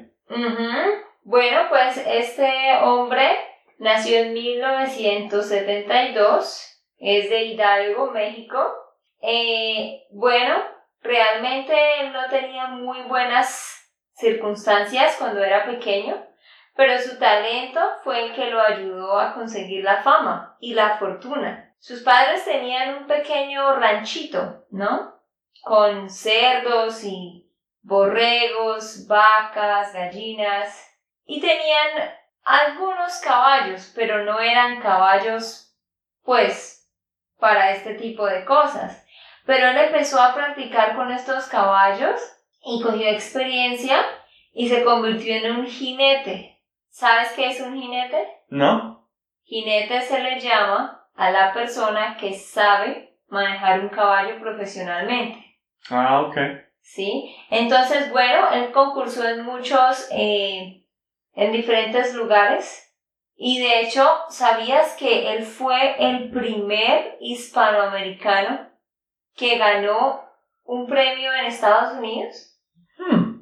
Bueno, 1.30 1.70
pues 1.70 1.96
este 2.08 2.76
hombre 2.82 3.30
nació 3.78 4.18
en 4.18 4.34
1972, 4.34 6.82
es 6.98 7.30
de 7.30 7.44
Hidalgo, 7.44 8.10
México. 8.10 8.60
Eh, 9.22 10.08
bueno, 10.10 10.56
realmente 11.02 11.76
él 12.00 12.12
no 12.14 12.28
tenía 12.32 12.70
muy 12.70 13.04
buenas 13.04 13.94
circunstancias 14.16 15.18
cuando 15.20 15.44
era 15.44 15.66
pequeño, 15.66 16.20
pero 16.76 16.98
su 16.98 17.20
talento 17.20 17.80
fue 18.04 18.26
el 18.26 18.34
que 18.34 18.48
lo 18.48 18.60
ayudó 18.60 19.20
a 19.20 19.36
conseguir 19.36 19.84
la 19.84 20.02
fama 20.02 20.58
y 20.60 20.74
la 20.74 20.98
fortuna. 20.98 21.76
Sus 21.78 22.02
padres 22.02 22.44
tenían 22.44 23.04
un 23.04 23.06
pequeño 23.06 23.76
ranchito, 23.76 24.66
¿no? 24.72 25.14
Con 25.62 26.10
cerdos 26.10 27.04
y 27.04 27.48
borregos, 27.84 29.06
vacas, 29.08 29.94
gallinas, 29.94 30.89
y 31.30 31.40
tenían 31.40 32.12
algunos 32.44 33.20
caballos, 33.20 33.94
pero 33.96 34.24
no 34.24 34.40
eran 34.40 34.82
caballos, 34.82 35.72
pues, 36.24 36.92
para 37.38 37.70
este 37.70 37.94
tipo 37.94 38.26
de 38.26 38.44
cosas. 38.46 39.06
Pero 39.46 39.68
él 39.68 39.78
empezó 39.78 40.20
a 40.20 40.34
practicar 40.34 40.96
con 40.96 41.12
estos 41.12 41.46
caballos 41.46 42.20
y 42.66 42.82
cogió 42.82 43.08
experiencia 43.08 44.04
y 44.54 44.68
se 44.70 44.84
convirtió 44.84 45.36
en 45.36 45.52
un 45.58 45.68
jinete. 45.68 46.60
¿Sabes 46.90 47.32
qué 47.34 47.50
es 47.50 47.62
un 47.62 47.80
jinete? 47.80 48.28
No. 48.50 49.08
Jinete 49.44 50.02
se 50.02 50.20
le 50.20 50.40
llama 50.40 51.08
a 51.16 51.30
la 51.30 51.54
persona 51.54 52.18
que 52.18 52.34
sabe 52.34 53.16
manejar 53.28 53.82
un 53.82 53.90
caballo 53.90 54.40
profesionalmente. 54.40 55.46
Ah, 55.92 56.22
ok. 56.22 56.38
Sí. 56.82 57.36
Entonces, 57.52 58.12
bueno, 58.12 58.52
él 58.52 58.72
concursó 58.72 59.30
en 59.30 59.46
muchos, 59.46 60.10
eh, 60.12 60.79
en 61.40 61.54
diferentes 61.54 62.14
lugares. 62.16 62.94
Y 63.36 63.60
de 63.60 63.80
hecho, 63.80 64.06
¿sabías 64.28 64.96
que 64.98 65.32
él 65.32 65.44
fue 65.44 65.96
el 65.98 66.32
primer 66.32 67.18
hispanoamericano 67.22 68.68
que 69.36 69.58
ganó 69.58 70.22
un 70.66 70.86
premio 70.86 71.34
en 71.34 71.46
Estados 71.46 71.98
Unidos? 71.98 72.60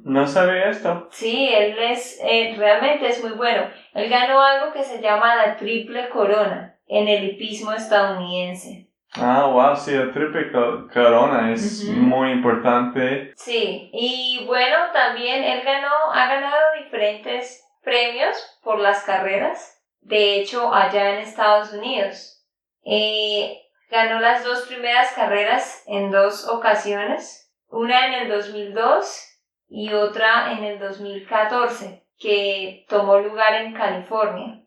No 0.04 0.26
sabía 0.28 0.70
esto. 0.70 1.08
Sí, 1.10 1.50
él 1.52 1.76
es, 1.76 2.20
eh, 2.22 2.54
realmente 2.56 3.08
es 3.08 3.22
muy 3.22 3.32
bueno. 3.32 3.68
Él 3.92 4.08
ganó 4.08 4.40
algo 4.40 4.72
que 4.72 4.84
se 4.84 5.02
llama 5.02 5.34
la 5.34 5.56
triple 5.56 6.08
corona 6.08 6.78
en 6.86 7.08
el 7.08 7.24
hipismo 7.24 7.72
estadounidense. 7.72 8.88
Ah, 9.16 9.50
wow, 9.52 9.74
sí, 9.74 9.92
la 9.92 10.12
triple 10.12 10.52
corona 10.52 11.52
es 11.52 11.84
muy 11.84 12.30
importante. 12.30 13.32
Sí, 13.34 13.90
y 13.92 14.44
bueno, 14.46 14.76
también 14.92 15.42
él 15.42 15.62
ganó, 15.64 16.12
ha 16.12 16.28
ganado 16.28 16.56
diferentes 16.82 17.67
premios 17.82 18.36
por 18.62 18.78
las 18.78 19.02
carreras. 19.04 19.82
De 20.00 20.36
hecho, 20.36 20.72
allá 20.72 21.14
en 21.14 21.18
Estados 21.20 21.72
Unidos. 21.72 22.44
Eh, 22.84 23.60
ganó 23.90 24.20
las 24.20 24.44
dos 24.44 24.66
primeras 24.66 25.12
carreras 25.12 25.82
en 25.86 26.10
dos 26.10 26.48
ocasiones. 26.48 27.52
Una 27.68 28.06
en 28.06 28.14
el 28.14 28.28
2002 28.28 29.28
y 29.68 29.92
otra 29.92 30.52
en 30.52 30.64
el 30.64 30.78
2014 30.78 32.04
que 32.18 32.84
tomó 32.88 33.18
lugar 33.18 33.54
en 33.54 33.74
California. 33.74 34.64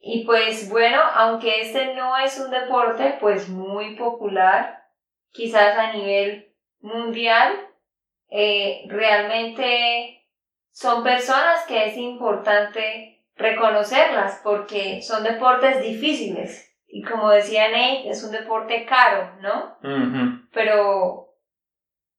Y 0.00 0.24
pues 0.24 0.68
bueno, 0.70 1.00
aunque 1.14 1.60
este 1.60 1.94
no 1.94 2.16
es 2.16 2.38
un 2.38 2.50
deporte 2.50 3.18
pues 3.20 3.48
muy 3.48 3.94
popular, 3.96 4.82
quizás 5.30 5.78
a 5.78 5.92
nivel 5.92 6.52
mundial, 6.80 7.52
eh, 8.28 8.84
realmente 8.88 10.21
son 10.72 11.04
personas 11.04 11.64
que 11.66 11.86
es 11.86 11.96
importante 11.96 13.22
reconocerlas 13.36 14.40
porque 14.42 15.00
son 15.02 15.22
deportes 15.22 15.82
difíciles. 15.82 16.70
Y 16.86 17.02
como 17.02 17.30
decía 17.30 17.68
Nate, 17.68 18.10
es 18.10 18.22
un 18.24 18.32
deporte 18.32 18.84
caro, 18.84 19.30
¿no? 19.40 19.78
Pero 20.52 21.34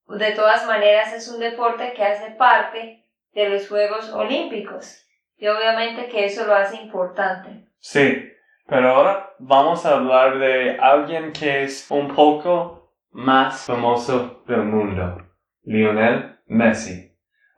de 0.08 0.32
todas 0.32 0.66
maneras 0.66 1.14
es 1.14 1.28
un 1.30 1.40
deporte 1.40 1.94
que 1.94 2.04
hace 2.04 2.32
parte 2.32 3.06
de 3.34 3.50
los 3.50 3.68
Juegos 3.68 4.12
Olímpicos 4.12 5.06
y 5.38 5.48
obviamente 5.48 6.08
que 6.08 6.26
eso 6.26 6.46
lo 6.46 6.56
hace 6.56 6.78
importante. 6.78 7.68
Sí, 7.80 8.32
pero 8.68 8.90
ahora 8.90 9.34
vamos 9.40 9.86
a 9.86 9.96
hablar 9.96 10.40
de 10.40 10.78
alguien 10.80 11.34
que 11.34 11.64
es 11.64 11.90
un 11.92 12.16
poco 12.16 12.92
más 13.12 13.66
famoso 13.66 14.44
del 14.48 14.64
mundo, 14.64 15.18
Lionel 15.64 16.40
Messi, 16.48 17.13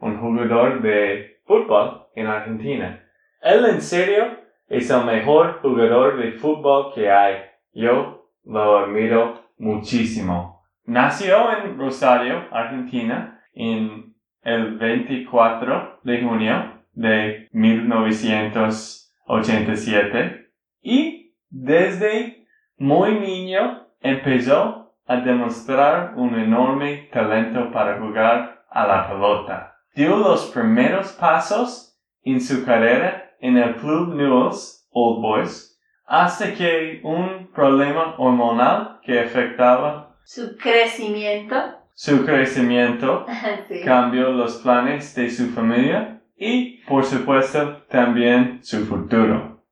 un 0.06 0.18
jugador 0.20 0.82
de 0.82 1.40
fútbol 1.46 2.08
en 2.16 2.28
Argentina. 2.28 3.04
Él 3.42 3.66
en 3.66 3.82
serio 3.82 4.38
es 4.68 4.92
el 4.92 5.04
mejor 5.04 5.60
jugador 5.62 6.18
de 6.18 6.32
fútbol 6.34 6.94
que 6.94 7.10
hay. 7.12 7.38
Yo 7.74 8.30
lo 8.46 8.78
admiro 8.78 9.50
muchísimo. 9.58 10.62
Nació 10.86 11.52
en 11.58 11.80
Rosario, 11.80 12.44
Argentina, 12.52 13.42
en 13.54 14.14
el 14.44 14.78
24 14.78 16.02
de 16.04 16.22
junio 16.22 16.84
de 16.94 17.50
1987 17.52 20.52
y 20.84 21.34
desde 21.50 22.46
muy 22.78 23.20
niño 23.20 23.88
empezó 24.02 24.94
a 25.08 25.16
demostrar 25.18 26.14
un 26.16 26.38
enorme 26.38 27.10
talento 27.12 27.72
para 27.72 27.98
jugar 28.00 28.66
a 28.70 28.86
la 28.86 29.10
pelota. 29.10 29.75
Dio 29.96 30.18
los 30.18 30.48
primeros 30.48 31.14
pasos 31.14 31.98
en 32.24 32.42
su 32.42 32.66
carrera 32.66 33.32
en 33.40 33.58
el 33.58 33.76
Club 33.76 34.14
Newell's 34.14 34.86
Old 34.92 35.22
Boys 35.22 35.80
hasta 36.06 36.54
que 36.54 37.00
un 37.04 37.50
problema 37.54 38.16
hormonal 38.18 39.00
que 39.04 39.22
afectaba 39.22 40.18
su 40.26 40.58
crecimiento. 40.58 41.56
su 41.94 42.26
crecimiento 42.26 43.26
cambió 43.86 44.32
los 44.32 44.58
planes 44.58 45.16
de 45.16 45.30
su 45.30 45.50
familia 45.52 46.22
y, 46.36 46.84
por 46.84 47.06
supuesto, 47.06 47.84
también 47.90 48.60
su 48.64 48.86
futuro. 48.86 49.64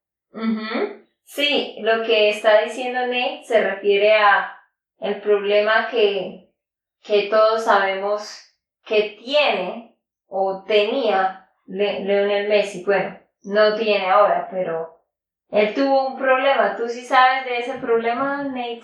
Sí, 1.26 1.76
lo 1.82 2.04
que 2.04 2.30
está 2.30 2.64
diciendo 2.64 3.02
Nate 3.08 3.42
se 3.44 3.62
refiere 3.62 4.14
a 4.14 4.58
el 5.00 5.20
problema 5.20 5.90
que, 5.92 6.50
que 7.04 7.24
todos 7.24 7.66
sabemos 7.66 8.40
que 8.86 9.18
tiene 9.22 9.93
o 10.36 10.64
tenía 10.64 11.48
Leonel 11.68 12.50
Messi. 12.50 12.84
Bueno, 12.84 13.16
no 13.44 13.76
tiene 13.76 14.10
ahora, 14.10 14.48
pero 14.50 15.00
él 15.50 15.76
tuvo 15.76 16.08
un 16.08 16.18
problema. 16.18 16.76
¿Tú 16.76 16.90
sí 16.90 17.02
sabes 17.02 17.46
de 17.46 17.60
ese 17.60 17.74
problema, 17.74 18.44
Nate? 18.44 18.82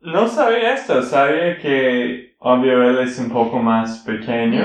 No 0.00 0.26
sabía 0.26 0.74
esto, 0.74 1.00
sabía 1.02 1.56
que 1.58 2.34
obvio 2.40 2.82
él 2.82 2.98
es 2.98 3.16
un 3.20 3.30
poco 3.30 3.60
más 3.60 4.00
pequeño. 4.00 4.64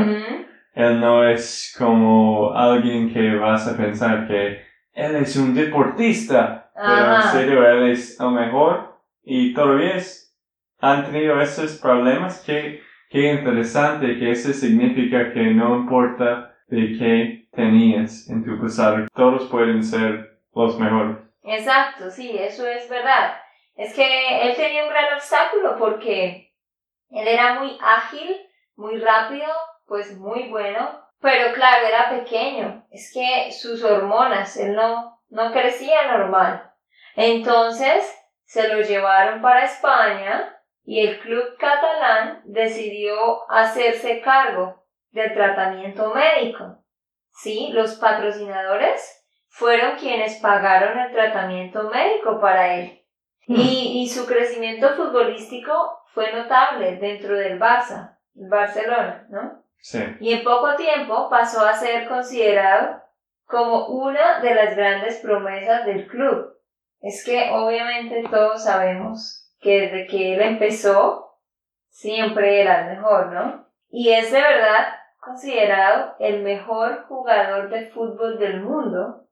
Él 0.74 1.00
no 1.00 1.24
es 1.24 1.76
como 1.78 2.52
alguien 2.52 3.14
que 3.14 3.36
vas 3.36 3.68
a 3.68 3.78
pensar 3.78 4.28
que 4.28 4.60
él 4.94 5.16
es 5.18 5.36
un 5.36 5.54
deportista, 5.54 6.72
pero 6.74 7.16
en 7.16 7.22
serio 7.32 7.68
él 7.68 7.92
es 7.92 8.20
el 8.20 8.32
mejor 8.32 8.98
y 9.24 9.54
todavía 9.54 9.98
es, 9.98 10.36
han 10.80 11.06
tenido 11.06 11.40
esos 11.40 11.78
problemas. 11.78 12.44
Qué, 12.44 12.82
qué 13.14 13.32
interesante 13.32 14.18
que 14.18 14.32
eso 14.32 14.52
significa 14.52 15.32
que 15.32 15.42
no 15.42 15.76
importa 15.76 16.58
de 16.68 16.98
qué 16.98 17.48
tenías 17.56 18.28
en 18.28 18.44
tu 18.44 18.60
pasado, 18.60 19.06
todos 19.14 19.48
pueden 19.50 19.84
ser 19.84 20.40
los 20.56 20.80
mejores. 20.80 21.18
Exacto, 21.44 22.10
sí, 22.10 22.36
eso 22.36 22.68
es 22.68 22.90
verdad. 22.90 23.36
Es 23.76 23.94
que 23.94 24.42
él 24.42 24.56
tenía 24.56 24.84
un 24.84 24.90
gran 24.90 25.14
obstáculo 25.14 25.78
porque 25.78 26.52
él 27.12 27.28
era 27.28 27.60
muy 27.60 27.78
ágil, 27.80 28.36
muy 28.76 28.98
rápido, 28.98 29.48
pues 29.86 30.18
muy 30.18 30.50
bueno, 30.50 31.00
pero 31.22 31.54
claro, 31.54 31.86
era 31.86 32.10
pequeño. 32.10 32.84
Es 32.90 33.12
que 33.14 33.52
sus 33.52 33.84
hormonas, 33.84 34.58
él 34.58 34.74
no, 34.76 35.20
no 35.30 35.52
crecía 35.52 36.18
normal. 36.18 36.72
Entonces 37.16 38.12
se 38.46 38.74
lo 38.74 38.82
llevaron 38.82 39.40
para 39.40 39.66
España 39.66 40.50
y 40.86 41.00
el 41.06 41.20
club 41.20 41.58
catalán 41.58 42.42
decidió 42.46 43.50
hacerse 43.50 44.22
cargo 44.22 44.84
del 45.12 45.34
tratamiento 45.34 46.14
médico. 46.14 46.80
Sí, 47.32 47.70
los 47.72 47.96
patrocinadores 47.96 49.26
fueron 49.48 49.98
quienes 49.98 50.40
pagaron 50.40 51.00
el 51.00 51.12
tratamiento 51.12 51.90
médico 51.90 52.40
para 52.40 52.76
él. 52.76 53.02
Hmm. 53.48 53.56
Y, 53.56 54.04
y 54.04 54.10
su 54.10 54.26
crecimiento 54.26 54.96
futbolístico 54.96 56.00
fue 56.14 56.32
notable 56.34 56.98
dentro 56.98 57.38
del 57.38 57.60
Barça, 57.60 58.18
Barcelona, 58.34 59.26
¿no? 59.30 59.64
Sí. 59.78 60.00
Y 60.20 60.34
en 60.34 60.44
poco 60.44 60.76
tiempo 60.76 61.30
pasó 61.30 61.66
a 61.66 61.74
ser 61.74 62.08
considerado 62.08 63.02
como 63.46 63.88
una 63.88 64.40
de 64.40 64.56
las 64.56 64.76
grandes 64.76 65.20
promesas 65.20 65.86
del 65.86 66.08
club. 66.08 66.58
Es 67.02 67.24
que 67.26 67.50
obviamente 67.52 68.24
todos 68.32 68.64
sabemos 68.64 69.43
que 69.64 69.82
desde 69.82 70.08
que 70.08 70.36
él 70.36 70.42
empezó 70.42 71.40
siempre 71.90 72.62
era 72.62 72.82
el 72.82 72.98
mejor, 72.98 73.32
¿no? 73.32 73.68
Y 73.90 74.10
es 74.10 74.32
de 74.32 74.42
verdad 74.42 74.88
considerado 75.20 76.16
el 76.20 76.44
mejor 76.44 77.06
jugador 77.08 77.70
de 77.70 77.90
fútbol 77.92 78.38
del 78.38 78.62
mundo 78.62 79.28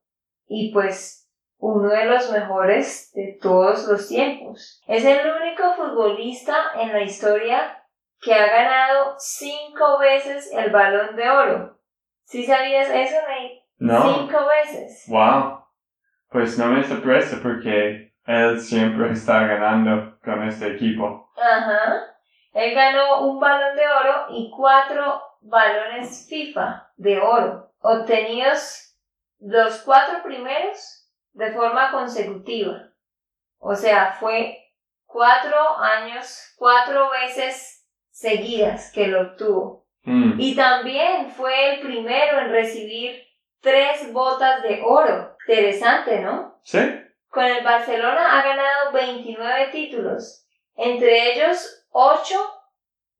y 0.47 0.71
pues 0.71 1.29
uno 1.57 1.89
de 1.89 2.05
los 2.05 2.31
mejores 2.31 3.11
de 3.13 3.37
todos 3.41 3.87
los 3.87 4.07
tiempos. 4.07 4.81
Es 4.87 5.05
el 5.05 5.19
único 5.29 5.73
futbolista 5.75 6.55
en 6.79 6.93
la 6.93 7.03
historia 7.03 7.83
que 8.19 8.33
ha 8.33 8.47
ganado 8.47 9.15
cinco 9.17 9.99
veces 9.99 10.51
el 10.53 10.71
balón 10.71 11.15
de 11.15 11.29
oro. 11.29 11.79
¿Sí 12.23 12.45
sabías 12.45 12.89
eso, 12.89 13.17
Nate? 13.21 13.65
No. 13.77 14.13
Cinco 14.13 14.37
veces. 14.47 15.05
Wow. 15.07 15.65
Pues 16.29 16.57
no 16.57 16.67
me 16.67 16.83
sorprende 16.83 17.37
porque 17.41 18.13
él 18.25 18.59
siempre 18.59 19.11
está 19.11 19.45
ganando 19.45 20.10
con 20.23 20.47
este 20.47 20.75
equipo. 20.75 21.31
Ajá. 21.35 22.07
Él 22.53 22.75
ganó 22.75 23.27
un 23.27 23.39
balón 23.39 23.75
de 23.75 23.87
oro 23.87 24.25
y 24.29 24.51
cuatro 24.55 25.21
balones 25.41 26.27
FIFA 26.29 26.91
de 26.97 27.19
oro, 27.19 27.71
obtenidos 27.79 28.95
los 29.39 29.81
cuatro 29.81 30.21
primeros 30.23 31.09
de 31.33 31.51
forma 31.51 31.91
consecutiva. 31.91 32.89
O 33.57 33.75
sea, 33.75 34.13
fue 34.19 34.57
cuatro 35.05 35.57
años, 35.79 36.53
cuatro 36.57 37.09
veces 37.09 37.87
seguidas 38.09 38.91
que 38.91 39.07
lo 39.07 39.21
obtuvo. 39.21 39.87
Mm. 40.03 40.39
Y 40.39 40.55
también 40.55 41.29
fue 41.31 41.75
el 41.75 41.81
primero 41.81 42.39
en 42.39 42.51
recibir 42.51 43.23
tres 43.61 44.11
botas 44.11 44.61
de 44.63 44.81
oro. 44.83 45.37
Interesante, 45.47 46.19
¿no? 46.19 46.59
Sí. 46.63 46.79
Con 47.31 47.45
el 47.45 47.63
Barcelona 47.63 48.37
ha 48.37 48.45
ganado 48.45 48.91
29 48.91 49.69
títulos, 49.71 50.45
entre 50.75 51.31
ellos 51.31 51.87
8 51.91 52.35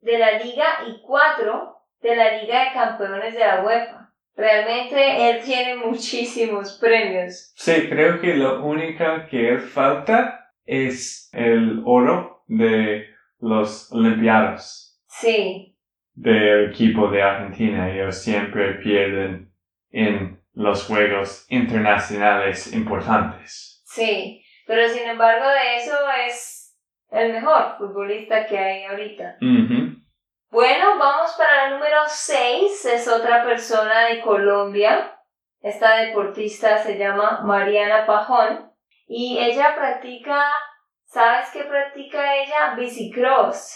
de 0.02 0.20
la 0.20 0.34
Liga 0.34 0.66
y 0.86 1.02
4 1.02 1.78
de 2.02 2.16
la 2.18 2.38
Liga 2.38 2.66
de 2.66 2.74
Campeones 2.74 3.34
de 3.34 3.40
la 3.40 3.64
UEFA. 3.64 4.12
Realmente 4.36 5.30
él 5.30 5.42
tiene 5.42 5.78
muchísimos 5.78 6.78
premios. 6.78 7.54
Sí, 7.56 7.88
creo 7.88 8.20
que 8.20 8.36
lo 8.36 8.66
único 8.66 9.06
que 9.30 9.48
él 9.48 9.62
falta 9.62 10.52
es 10.66 11.30
el 11.32 11.82
oro 11.86 12.44
de 12.48 13.06
los 13.40 13.94
Olimpiados. 13.94 15.02
Sí. 15.08 15.78
Del 16.14 16.72
equipo 16.72 17.08
de 17.08 17.24
Argentina. 17.24 17.90
Ellos 17.90 18.22
siempre 18.22 18.74
pierden 18.74 19.54
en 19.90 20.42
los 20.54 20.86
juegos 20.86 21.46
internacionales 21.50 22.74
importantes. 22.74 23.71
Sí, 23.94 24.42
pero 24.66 24.88
sin 24.88 25.04
embargo 25.10 25.48
de 25.50 25.78
eso 25.78 25.96
es 26.26 26.78
el 27.10 27.34
mejor 27.34 27.78
futbolista 27.78 28.46
que 28.46 28.58
hay 28.58 28.86
ahorita. 28.86 29.38
Bueno, 30.50 30.98
vamos 30.98 31.32
para 31.38 31.66
el 31.66 31.74
número 31.74 31.98
6. 32.08 32.86
Es 32.86 33.08
otra 33.08 33.44
persona 33.44 34.08
de 34.08 34.22
Colombia. 34.22 35.18
Esta 35.62 35.98
deportista 35.98 36.78
se 36.78 36.98
llama 36.98 37.42
Mariana 37.44 38.06
Pajón. 38.06 38.72
Y 39.08 39.38
ella 39.40 39.76
practica, 39.76 40.46
¿sabes 41.04 41.50
qué 41.52 41.64
practica 41.66 42.38
ella? 42.38 42.76
Bicicross. 42.78 43.76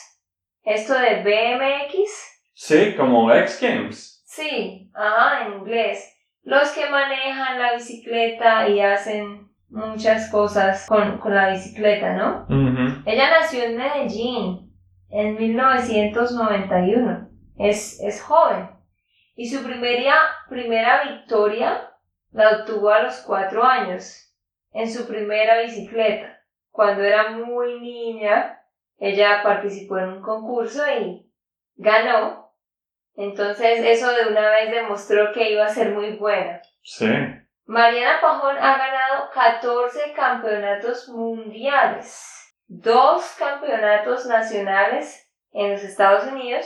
Esto 0.63 0.93
de 0.93 1.23
BMX. 1.23 2.51
Sí, 2.53 2.95
como 2.95 3.33
X 3.33 3.59
Games. 3.61 4.23
Sí, 4.25 4.89
ajá, 4.93 5.45
en 5.45 5.53
inglés. 5.55 6.13
Los 6.43 6.71
que 6.71 6.89
manejan 6.89 7.61
la 7.61 7.73
bicicleta 7.73 8.69
y 8.69 8.79
hacen 8.79 9.49
muchas 9.69 10.29
cosas 10.29 10.85
con, 10.87 11.19
la 11.33 11.49
bicicleta, 11.49 12.13
¿no? 12.13 12.45
Ella 13.05 13.29
nació 13.39 13.63
en 13.63 13.77
Medellín 13.77 14.73
en 15.09 15.35
1991. 15.35 17.29
Es, 17.57 17.99
es 18.01 18.21
joven. 18.21 18.69
Y 19.35 19.49
su 19.49 19.63
primera, 19.63 20.15
primera 20.49 21.03
victoria 21.03 21.91
la 22.31 22.57
obtuvo 22.57 22.89
a 22.89 23.03
los 23.03 23.17
cuatro 23.21 23.63
años, 23.63 24.33
en 24.71 24.91
su 24.91 25.07
primera 25.07 25.61
bicicleta. 25.61 26.41
Cuando 26.69 27.03
era 27.03 27.31
muy 27.31 27.79
niña, 27.79 28.59
ella 28.97 29.41
participó 29.43 29.97
en 29.97 30.09
un 30.09 30.21
concurso 30.21 30.83
y 30.99 31.31
ganó. 31.75 32.53
Entonces 33.15 33.79
eso 33.85 34.11
de 34.11 34.27
una 34.29 34.49
vez 34.49 34.71
demostró 34.71 35.31
que 35.33 35.51
iba 35.51 35.65
a 35.65 35.69
ser 35.69 35.93
muy 35.93 36.17
buena. 36.17 36.61
Sí. 36.83 37.07
Mariana 37.65 38.19
Pajón 38.21 38.57
ha 38.57 38.77
ganado 38.77 39.29
14 39.33 40.13
campeonatos 40.13 41.09
mundiales 41.09 42.35
dos 42.67 43.35
campeonatos 43.37 44.25
nacionales 44.25 45.29
en 45.51 45.71
los 45.71 45.83
Estados 45.83 46.25
Unidos, 46.31 46.65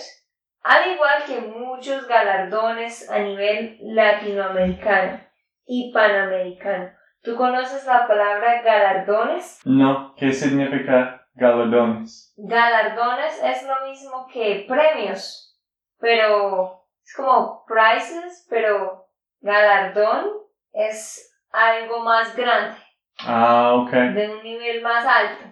al 0.61 0.91
igual 0.93 1.23
que 1.25 1.41
muchos 1.41 2.07
galardones 2.07 3.09
a 3.09 3.19
nivel 3.19 3.77
latinoamericano 3.81 5.21
y 5.65 5.91
panamericano. 5.93 6.91
¿Tú 7.21 7.35
conoces 7.35 7.85
la 7.85 8.07
palabra 8.07 8.61
galardones? 8.61 9.59
No, 9.65 10.15
¿qué 10.15 10.31
significa 10.31 11.27
galardones? 11.33 12.33
Galardones 12.37 13.41
es 13.43 13.67
lo 13.67 13.87
mismo 13.87 14.27
que 14.31 14.65
premios, 14.67 15.57
pero 15.99 16.85
es 17.03 17.13
como 17.15 17.65
prizes, 17.65 18.47
pero 18.49 19.07
galardón 19.41 20.38
es 20.73 21.31
algo 21.51 22.03
más 22.03 22.35
grande. 22.35 22.77
Ah, 23.25 23.73
ok. 23.75 23.91
De 23.91 24.29
un 24.29 24.43
nivel 24.43 24.81
más 24.81 25.05
alto. 25.05 25.45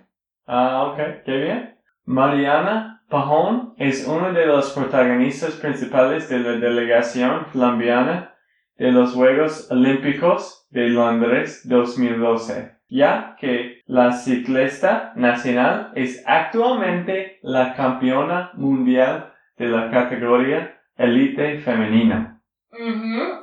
Ah, 0.46 0.84
ok, 0.84 1.24
qué 1.26 1.38
bien. 1.38 1.78
Mariana 2.06 3.04
Pajón 3.10 3.74
es 3.78 4.08
una 4.08 4.32
de 4.32 4.46
los 4.46 4.72
protagonistas 4.72 5.56
principales 5.56 6.30
de 6.30 6.40
la 6.40 6.52
delegación 6.54 7.46
colombiana 7.52 8.36
de 8.78 8.92
los 8.92 9.14
Juegos 9.14 9.70
Olímpicos 9.72 10.68
de 10.70 10.90
Londres 10.90 11.68
2012, 11.68 12.78
ya 12.90 13.36
que 13.40 13.82
la 13.86 14.12
ciclista 14.12 15.14
nacional 15.16 15.92
es 15.96 16.24
actualmente 16.26 17.40
la 17.42 17.76
campeona 17.76 18.52
mundial 18.54 19.34
de 19.58 19.68
la 19.68 19.90
categoría 19.90 20.80
elite 20.98 21.60
femenina. 21.60 22.42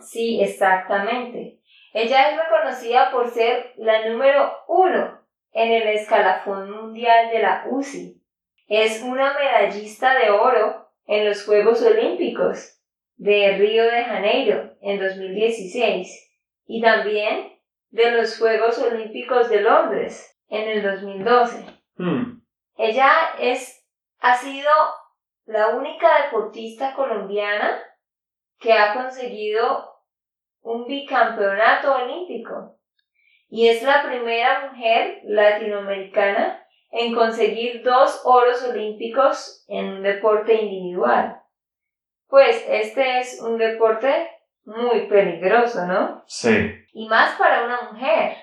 sí, 0.01 0.41
exactamente. 0.41 1.59
Ella 1.95 2.31
es 2.31 2.37
reconocida 2.37 3.13
por 3.13 3.31
ser 3.31 3.73
la 3.77 4.09
número 4.09 4.53
uno 4.67 5.21
en 5.53 5.73
el 5.73 5.87
escalafón 5.91 6.69
mundial 6.69 7.31
de 7.31 7.39
la 7.39 7.67
UCI. 7.71 8.21
Es 8.67 9.01
una 9.03 9.33
medallista 9.35 10.19
de 10.19 10.31
oro 10.31 10.91
en 11.07 11.25
los 11.25 11.45
Juegos 11.45 11.83
Olímpicos 11.83 12.81
de 13.15 13.57
Río 13.59 13.85
de 13.85 14.05
Janeiro 14.05 14.73
en 14.81 14.99
2016 14.99 16.33
y 16.67 16.83
también 16.83 17.61
de 17.91 18.11
los 18.11 18.41
Juegos 18.41 18.77
Olímpicos 18.79 19.49
de 19.49 19.61
Londres 19.61 20.37
en 20.49 20.69
el 20.69 20.83
2012. 20.83 21.65
Hmm. 21.95 22.41
Ella 22.77 23.37
es, 23.39 23.87
ha 24.19 24.37
sido 24.37 24.71
la 25.47 25.69
única 25.69 26.25
deportista 26.25 26.93
colombiana 26.95 27.81
que 28.59 28.73
ha 28.73 28.95
conseguido 28.95 29.94
un 30.65 30.87
bicampeonato 30.87 31.95
olímpico 31.95 32.79
y 33.49 33.69
es 33.69 33.83
la 33.83 34.03
primera 34.03 34.69
mujer 34.69 35.21
latinoamericana 35.25 36.61
en 36.91 37.15
conseguir 37.15 37.83
dos 37.85 38.23
oros 38.25 38.65
olímpicos 38.65 39.65
en 39.69 39.85
un 39.87 40.03
deporte 40.03 40.55
individual. 40.55 41.41
Pues 42.29 42.65
este 42.69 43.21
es 43.21 43.41
un 43.41 43.59
deporte 43.59 44.31
muy 44.65 45.07
peligroso, 45.07 45.87
¿no? 45.87 46.25
Sí. 46.27 46.73
Y 46.93 47.09
más 47.09 47.37
para 47.39 47.65
una 47.65 47.93
mujer. 47.93 48.37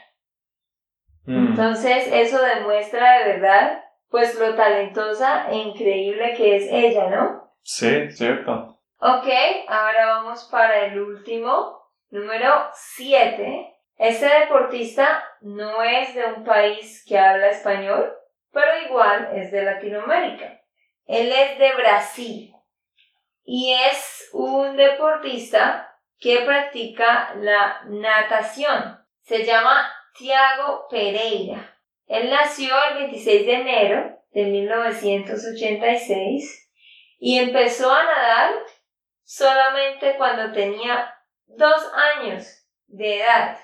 Mm. 1.26 1.48
Entonces 1.48 2.08
eso 2.12 2.42
demuestra 2.42 3.20
de 3.20 3.34
verdad 3.34 3.84
pues 4.10 4.38
lo 4.38 4.56
talentosa 4.56 5.50
e 5.50 5.58
increíble 5.58 6.34
que 6.36 6.58
es 6.58 6.68
ella, 6.70 7.10
¿no? 7.10 7.54
Sí, 7.64 8.12
cierto. 8.12 8.78
Ok, 9.00 9.28
ahora 9.68 10.06
vamos 10.08 10.48
para 10.52 10.86
el 10.86 11.00
último, 11.00 11.81
número 12.12 12.70
7. 12.74 13.74
Este 13.98 14.26
deportista 14.26 15.24
no 15.42 15.84
es 15.84 16.14
de 16.14 16.26
un 16.26 16.44
país 16.44 17.04
que 17.08 17.18
habla 17.18 17.50
español, 17.50 18.14
pero 18.52 18.80
igual 18.86 19.30
es 19.34 19.52
de 19.52 19.64
Latinoamérica. 19.64 20.62
Él 21.06 21.32
es 21.32 21.58
de 21.58 21.74
Brasil 21.74 22.54
y 23.44 23.74
es 23.74 24.30
un 24.34 24.76
deportista 24.76 25.98
que 26.20 26.42
practica 26.42 27.34
la 27.36 27.82
natación. 27.86 29.00
Se 29.22 29.44
llama 29.44 29.92
Tiago 30.18 30.88
Pereira. 30.90 31.78
Él 32.08 32.30
nació 32.30 32.76
el 32.90 33.08
26 33.08 33.46
de 33.46 33.54
enero 33.54 34.20
de 34.32 34.44
1986 34.46 36.70
y 37.20 37.40
empezó 37.40 37.94
a 37.94 38.04
nadar 38.04 38.52
solamente 39.24 40.18
cuando 40.18 40.52
tenía 40.52 41.16
dos 41.58 41.92
años 41.94 42.66
de 42.88 43.22
edad. 43.22 43.58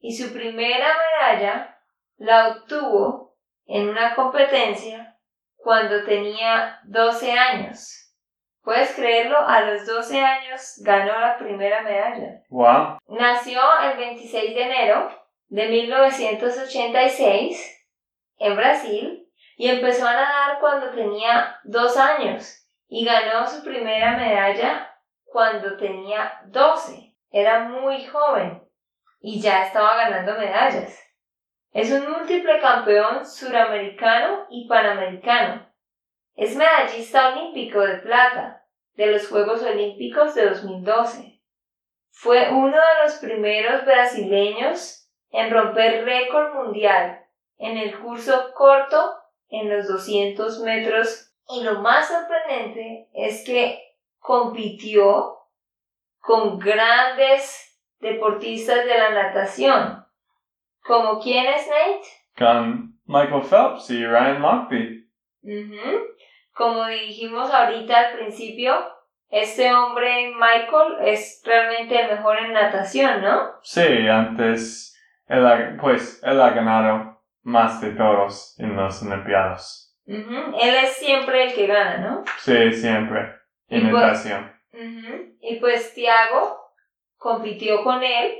Y 0.00 0.16
su 0.16 0.32
primera 0.32 0.96
medalla 0.96 1.78
la 2.16 2.48
obtuvo 2.48 3.36
en 3.66 3.88
una 3.88 4.14
competencia 4.14 5.18
cuando 5.56 6.04
tenía 6.04 6.78
12 6.84 7.32
años. 7.32 8.12
¿Puedes 8.62 8.94
creerlo? 8.94 9.38
A 9.38 9.62
los 9.62 9.86
12 9.86 10.20
años 10.20 10.80
ganó 10.84 11.18
la 11.18 11.38
primera 11.38 11.82
medalla. 11.82 12.42
Wow. 12.48 12.98
Nació 13.08 13.60
el 13.82 13.96
26 13.96 14.54
de 14.54 14.62
enero 14.62 15.10
de 15.48 15.68
1986 15.68 17.88
en 18.38 18.56
Brasil 18.56 19.28
y 19.56 19.68
empezó 19.68 20.06
a 20.06 20.14
nadar 20.14 20.60
cuando 20.60 20.90
tenía 20.90 21.58
dos 21.64 21.96
años 21.96 22.66
y 22.88 23.04
ganó 23.04 23.46
su 23.46 23.64
primera 23.64 24.16
medalla 24.16 24.95
cuando 25.36 25.76
tenía 25.76 26.40
12. 26.46 27.14
Era 27.30 27.68
muy 27.68 28.06
joven 28.06 28.66
y 29.20 29.38
ya 29.38 29.66
estaba 29.66 29.94
ganando 29.94 30.32
medallas. 30.38 30.98
Es 31.72 31.92
un 31.92 32.10
múltiple 32.10 32.58
campeón 32.58 33.26
suramericano 33.26 34.46
y 34.48 34.66
panamericano. 34.66 35.70
Es 36.36 36.56
medallista 36.56 37.34
olímpico 37.34 37.80
de 37.82 37.98
plata 37.98 38.64
de 38.94 39.08
los 39.08 39.28
Juegos 39.28 39.62
Olímpicos 39.62 40.34
de 40.34 40.48
2012. 40.48 41.42
Fue 42.12 42.48
uno 42.50 42.78
de 42.78 43.04
los 43.04 43.16
primeros 43.16 43.84
brasileños 43.84 45.06
en 45.32 45.50
romper 45.52 46.06
récord 46.06 46.54
mundial 46.54 47.26
en 47.58 47.76
el 47.76 47.98
curso 47.98 48.54
corto 48.54 49.18
en 49.50 49.68
los 49.68 49.86
200 49.86 50.60
metros 50.60 51.34
y 51.50 51.62
lo 51.62 51.82
más 51.82 52.08
sorprendente 52.08 53.10
es 53.12 53.44
que 53.44 53.85
compitió 54.26 55.36
con 56.18 56.58
grandes 56.58 57.80
deportistas 58.00 58.84
de 58.84 58.98
la 58.98 59.10
natación. 59.10 60.04
¿Como 60.82 61.20
quién 61.20 61.46
es 61.46 61.68
Nate? 61.68 62.08
Con 62.36 62.98
Michael 63.04 63.44
Phelps 63.44 63.88
y 63.90 64.04
Ryan 64.04 64.42
Lochte. 64.42 65.04
Como 66.52 66.86
dijimos 66.86 67.52
ahorita 67.52 67.96
al 67.96 68.16
principio, 68.16 68.74
este 69.28 69.72
hombre 69.72 70.32
Michael 70.34 70.96
es 71.02 71.40
realmente 71.44 72.00
el 72.00 72.16
mejor 72.16 72.38
en 72.38 72.52
natación, 72.52 73.22
¿no? 73.22 73.52
Sí, 73.62 74.08
antes 74.08 75.00
él 75.28 75.46
ha, 75.46 75.76
pues 75.80 76.20
él 76.24 76.40
ha 76.40 76.50
ganado 76.50 77.22
más 77.42 77.80
de 77.80 77.92
todos 77.92 78.58
en 78.58 78.74
los 78.74 79.00
Olimpiados. 79.04 79.96
Él 80.04 80.74
es 80.82 80.96
siempre 80.96 81.44
el 81.44 81.54
que 81.54 81.68
gana, 81.68 81.98
¿no? 81.98 82.24
Sí, 82.38 82.72
siempre. 82.72 83.35
En 83.68 83.90
pues, 83.90 84.02
natación. 84.02 84.56
Y 85.40 85.56
pues 85.60 85.94
Tiago 85.94 86.72
compitió 87.16 87.82
con 87.82 88.02
él, 88.02 88.38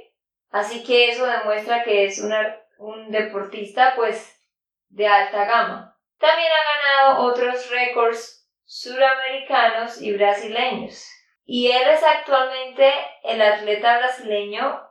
así 0.50 0.84
que 0.84 1.10
eso 1.10 1.26
demuestra 1.26 1.82
que 1.82 2.06
es 2.06 2.20
una, 2.20 2.60
un 2.78 3.10
deportista 3.10 3.94
pues 3.96 4.40
de 4.88 5.06
alta 5.06 5.44
gama. 5.44 5.96
También 6.18 6.48
ha 6.50 6.98
ganado 6.98 7.24
otros 7.26 7.70
récords 7.70 8.48
suramericanos 8.64 10.00
y 10.00 10.12
brasileños. 10.14 11.06
Y 11.44 11.70
él 11.70 11.88
es 11.88 12.02
actualmente 12.02 12.92
el 13.22 13.40
atleta 13.40 13.98
brasileño 13.98 14.82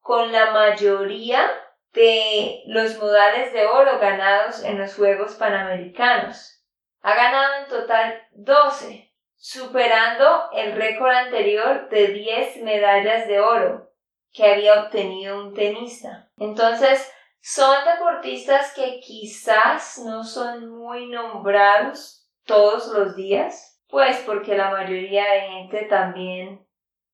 con 0.00 0.32
la 0.32 0.50
mayoría 0.50 1.50
de 1.92 2.62
los 2.66 2.98
modales 2.98 3.52
de 3.52 3.66
oro 3.66 3.98
ganados 3.98 4.64
en 4.64 4.78
los 4.78 4.94
Juegos 4.96 5.34
Panamericanos. 5.34 6.64
Ha 7.02 7.14
ganado 7.14 7.62
en 7.62 7.68
total 7.68 8.22
12, 8.32 9.09
superando 9.42 10.50
el 10.52 10.76
récord 10.76 11.10
anterior 11.10 11.88
de 11.88 12.08
10 12.08 12.62
medallas 12.62 13.26
de 13.26 13.40
oro 13.40 13.90
que 14.32 14.44
había 14.44 14.82
obtenido 14.82 15.42
un 15.42 15.54
tenista. 15.54 16.28
Entonces, 16.36 17.10
son 17.40 17.74
deportistas 17.86 18.74
que 18.74 19.00
quizás 19.00 20.02
no 20.04 20.22
son 20.24 20.68
muy 20.68 21.08
nombrados 21.08 22.28
todos 22.44 22.92
los 22.92 23.16
días, 23.16 23.82
pues 23.88 24.22
porque 24.26 24.56
la 24.56 24.70
mayoría 24.70 25.24
de 25.32 25.40
gente 25.40 25.86
también 25.88 26.66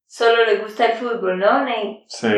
solo 0.06 0.44
le 0.44 0.56
gusta 0.56 0.86
el 0.86 0.92
fútbol, 0.94 1.38
¿no, 1.38 1.60
Nate? 1.60 2.04
Sí. 2.08 2.34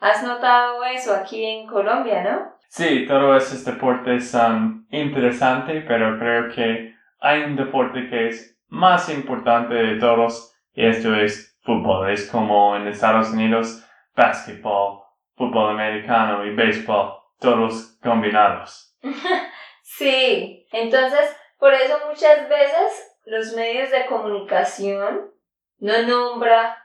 ¿Has 0.00 0.24
notado 0.24 0.82
eso 0.84 1.14
aquí 1.14 1.44
en 1.44 1.68
Colombia, 1.68 2.24
no? 2.24 2.52
Sí, 2.68 3.06
todos 3.06 3.44
esos 3.44 3.64
deportes 3.64 4.28
son 4.28 4.88
interesantes, 4.90 5.84
pero 5.86 6.18
creo 6.18 6.52
que 6.52 6.94
hay 7.20 7.42
un 7.42 7.54
deporte 7.54 8.10
que 8.10 8.28
es 8.28 8.53
más 8.74 9.08
importante 9.08 9.74
de 9.74 9.98
todos 9.98 10.54
y 10.74 10.86
esto 10.86 11.14
es 11.14 11.56
fútbol. 11.62 12.10
Es 12.10 12.28
como 12.30 12.76
en 12.76 12.88
Estados 12.88 13.30
Unidos, 13.30 13.84
básquetbol, 14.14 15.02
fútbol 15.36 15.70
americano 15.70 16.44
y 16.44 16.54
béisbol, 16.54 17.14
todos 17.40 17.98
combinados. 18.02 18.96
sí, 19.82 20.66
entonces 20.72 21.36
Por 21.58 21.72
eso 21.72 21.98
muchas 22.06 22.48
veces 22.48 23.16
los 23.24 23.54
medios 23.54 23.90
de 23.90 24.04
comunicación 24.06 25.30
no 25.78 26.02
nombra 26.02 26.76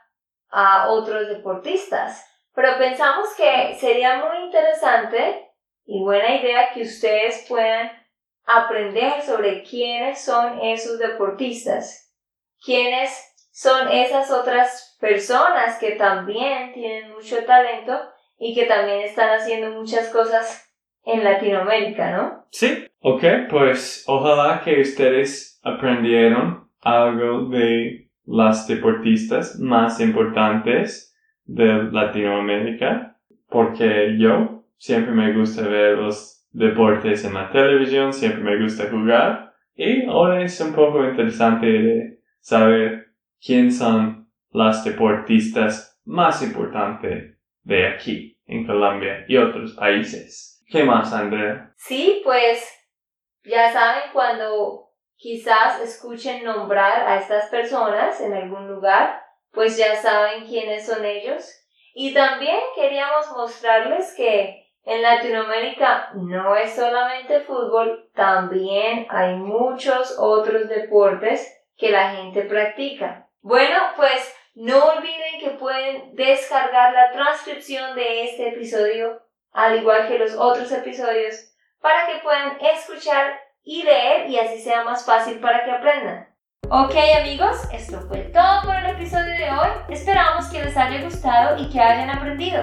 a 0.48 0.88
otros 0.88 1.28
deportistas. 1.28 2.26
Pero 2.54 2.78
pensamos 2.78 3.28
que 3.36 3.76
sería 3.78 4.24
muy 4.24 4.46
interesante 4.46 5.50
y 5.84 6.02
buena 6.02 6.34
idea 6.36 6.72
que 6.72 6.82
ustedes 6.82 7.44
puedan 7.48 7.90
aprender 8.56 9.22
sobre 9.22 9.62
quiénes 9.62 10.24
son 10.24 10.60
esos 10.62 10.98
deportistas, 10.98 12.12
quiénes 12.64 13.10
son 13.52 13.88
esas 13.88 14.30
otras 14.30 14.96
personas 15.00 15.78
que 15.78 15.92
también 15.92 16.72
tienen 16.72 17.12
mucho 17.12 17.44
talento 17.44 17.98
y 18.38 18.54
que 18.54 18.64
también 18.64 19.00
están 19.00 19.30
haciendo 19.30 19.70
muchas 19.78 20.08
cosas 20.08 20.66
en 21.04 21.24
Latinoamérica, 21.24 22.16
¿no? 22.16 22.46
Sí, 22.50 22.86
ok, 23.00 23.24
pues 23.48 24.04
ojalá 24.06 24.62
que 24.64 24.80
ustedes 24.80 25.60
aprendieron 25.62 26.68
algo 26.80 27.48
de 27.48 28.08
las 28.26 28.66
deportistas 28.66 29.58
más 29.58 30.00
importantes 30.00 31.14
de 31.44 31.84
Latinoamérica, 31.90 33.18
porque 33.48 34.16
yo 34.18 34.64
siempre 34.76 35.12
me 35.12 35.32
gusta 35.32 35.62
ver 35.62 35.98
los 35.98 36.39
deportes 36.50 37.24
en 37.24 37.34
la 37.34 37.50
televisión, 37.50 38.12
siempre 38.12 38.42
me 38.42 38.62
gusta 38.62 38.88
jugar, 38.90 39.54
y 39.74 40.04
ahora 40.06 40.42
es 40.42 40.60
un 40.60 40.74
poco 40.74 41.04
interesante 41.04 42.20
saber 42.40 43.12
quién 43.40 43.72
son 43.72 44.30
las 44.50 44.84
deportistas 44.84 46.00
más 46.04 46.42
importantes 46.42 47.38
de 47.62 47.86
aquí, 47.86 48.38
en 48.46 48.66
Colombia 48.66 49.24
y 49.28 49.36
otros 49.36 49.74
países. 49.74 50.64
¿Qué 50.68 50.84
más, 50.84 51.12
Andrea? 51.12 51.72
Sí, 51.76 52.20
pues 52.24 52.64
ya 53.44 53.72
saben 53.72 54.10
cuando 54.12 54.90
quizás 55.16 55.80
escuchen 55.80 56.44
nombrar 56.44 57.06
a 57.06 57.18
estas 57.18 57.48
personas 57.48 58.20
en 58.20 58.34
algún 58.34 58.68
lugar, 58.68 59.20
pues 59.52 59.76
ya 59.76 59.96
saben 59.96 60.46
quiénes 60.46 60.86
son 60.86 61.04
ellos. 61.04 61.44
Y 61.94 62.14
también 62.14 62.58
queríamos 62.74 63.30
mostrarles 63.36 64.14
que 64.16 64.69
en 64.84 65.02
Latinoamérica 65.02 66.10
no 66.14 66.56
es 66.56 66.74
solamente 66.74 67.40
fútbol, 67.40 68.10
también 68.14 69.06
hay 69.10 69.36
muchos 69.36 70.16
otros 70.18 70.68
deportes 70.68 71.56
que 71.76 71.90
la 71.90 72.10
gente 72.12 72.42
practica. 72.42 73.28
Bueno, 73.42 73.76
pues 73.96 74.34
no 74.54 74.84
olviden 74.86 75.40
que 75.40 75.50
pueden 75.50 76.14
descargar 76.14 76.92
la 76.92 77.12
transcripción 77.12 77.94
de 77.94 78.24
este 78.24 78.48
episodio, 78.48 79.22
al 79.52 79.78
igual 79.78 80.08
que 80.08 80.18
los 80.18 80.34
otros 80.34 80.72
episodios, 80.72 81.54
para 81.80 82.06
que 82.06 82.18
puedan 82.22 82.58
escuchar 82.60 83.40
y 83.62 83.82
leer 83.82 84.28
y 84.28 84.38
así 84.38 84.60
sea 84.60 84.84
más 84.84 85.04
fácil 85.04 85.40
para 85.40 85.64
que 85.64 85.70
aprendan. 85.70 86.28
Ok 86.70 86.94
amigos, 87.18 87.68
esto 87.72 88.00
fue 88.08 88.30
todo 88.32 88.62
por 88.64 88.76
el 88.76 88.90
episodio 88.90 89.32
de 89.32 89.50
hoy. 89.50 89.70
Esperamos 89.88 90.46
que 90.48 90.62
les 90.62 90.76
haya 90.76 91.02
gustado 91.02 91.58
y 91.58 91.68
que 91.68 91.80
hayan 91.80 92.10
aprendido. 92.10 92.62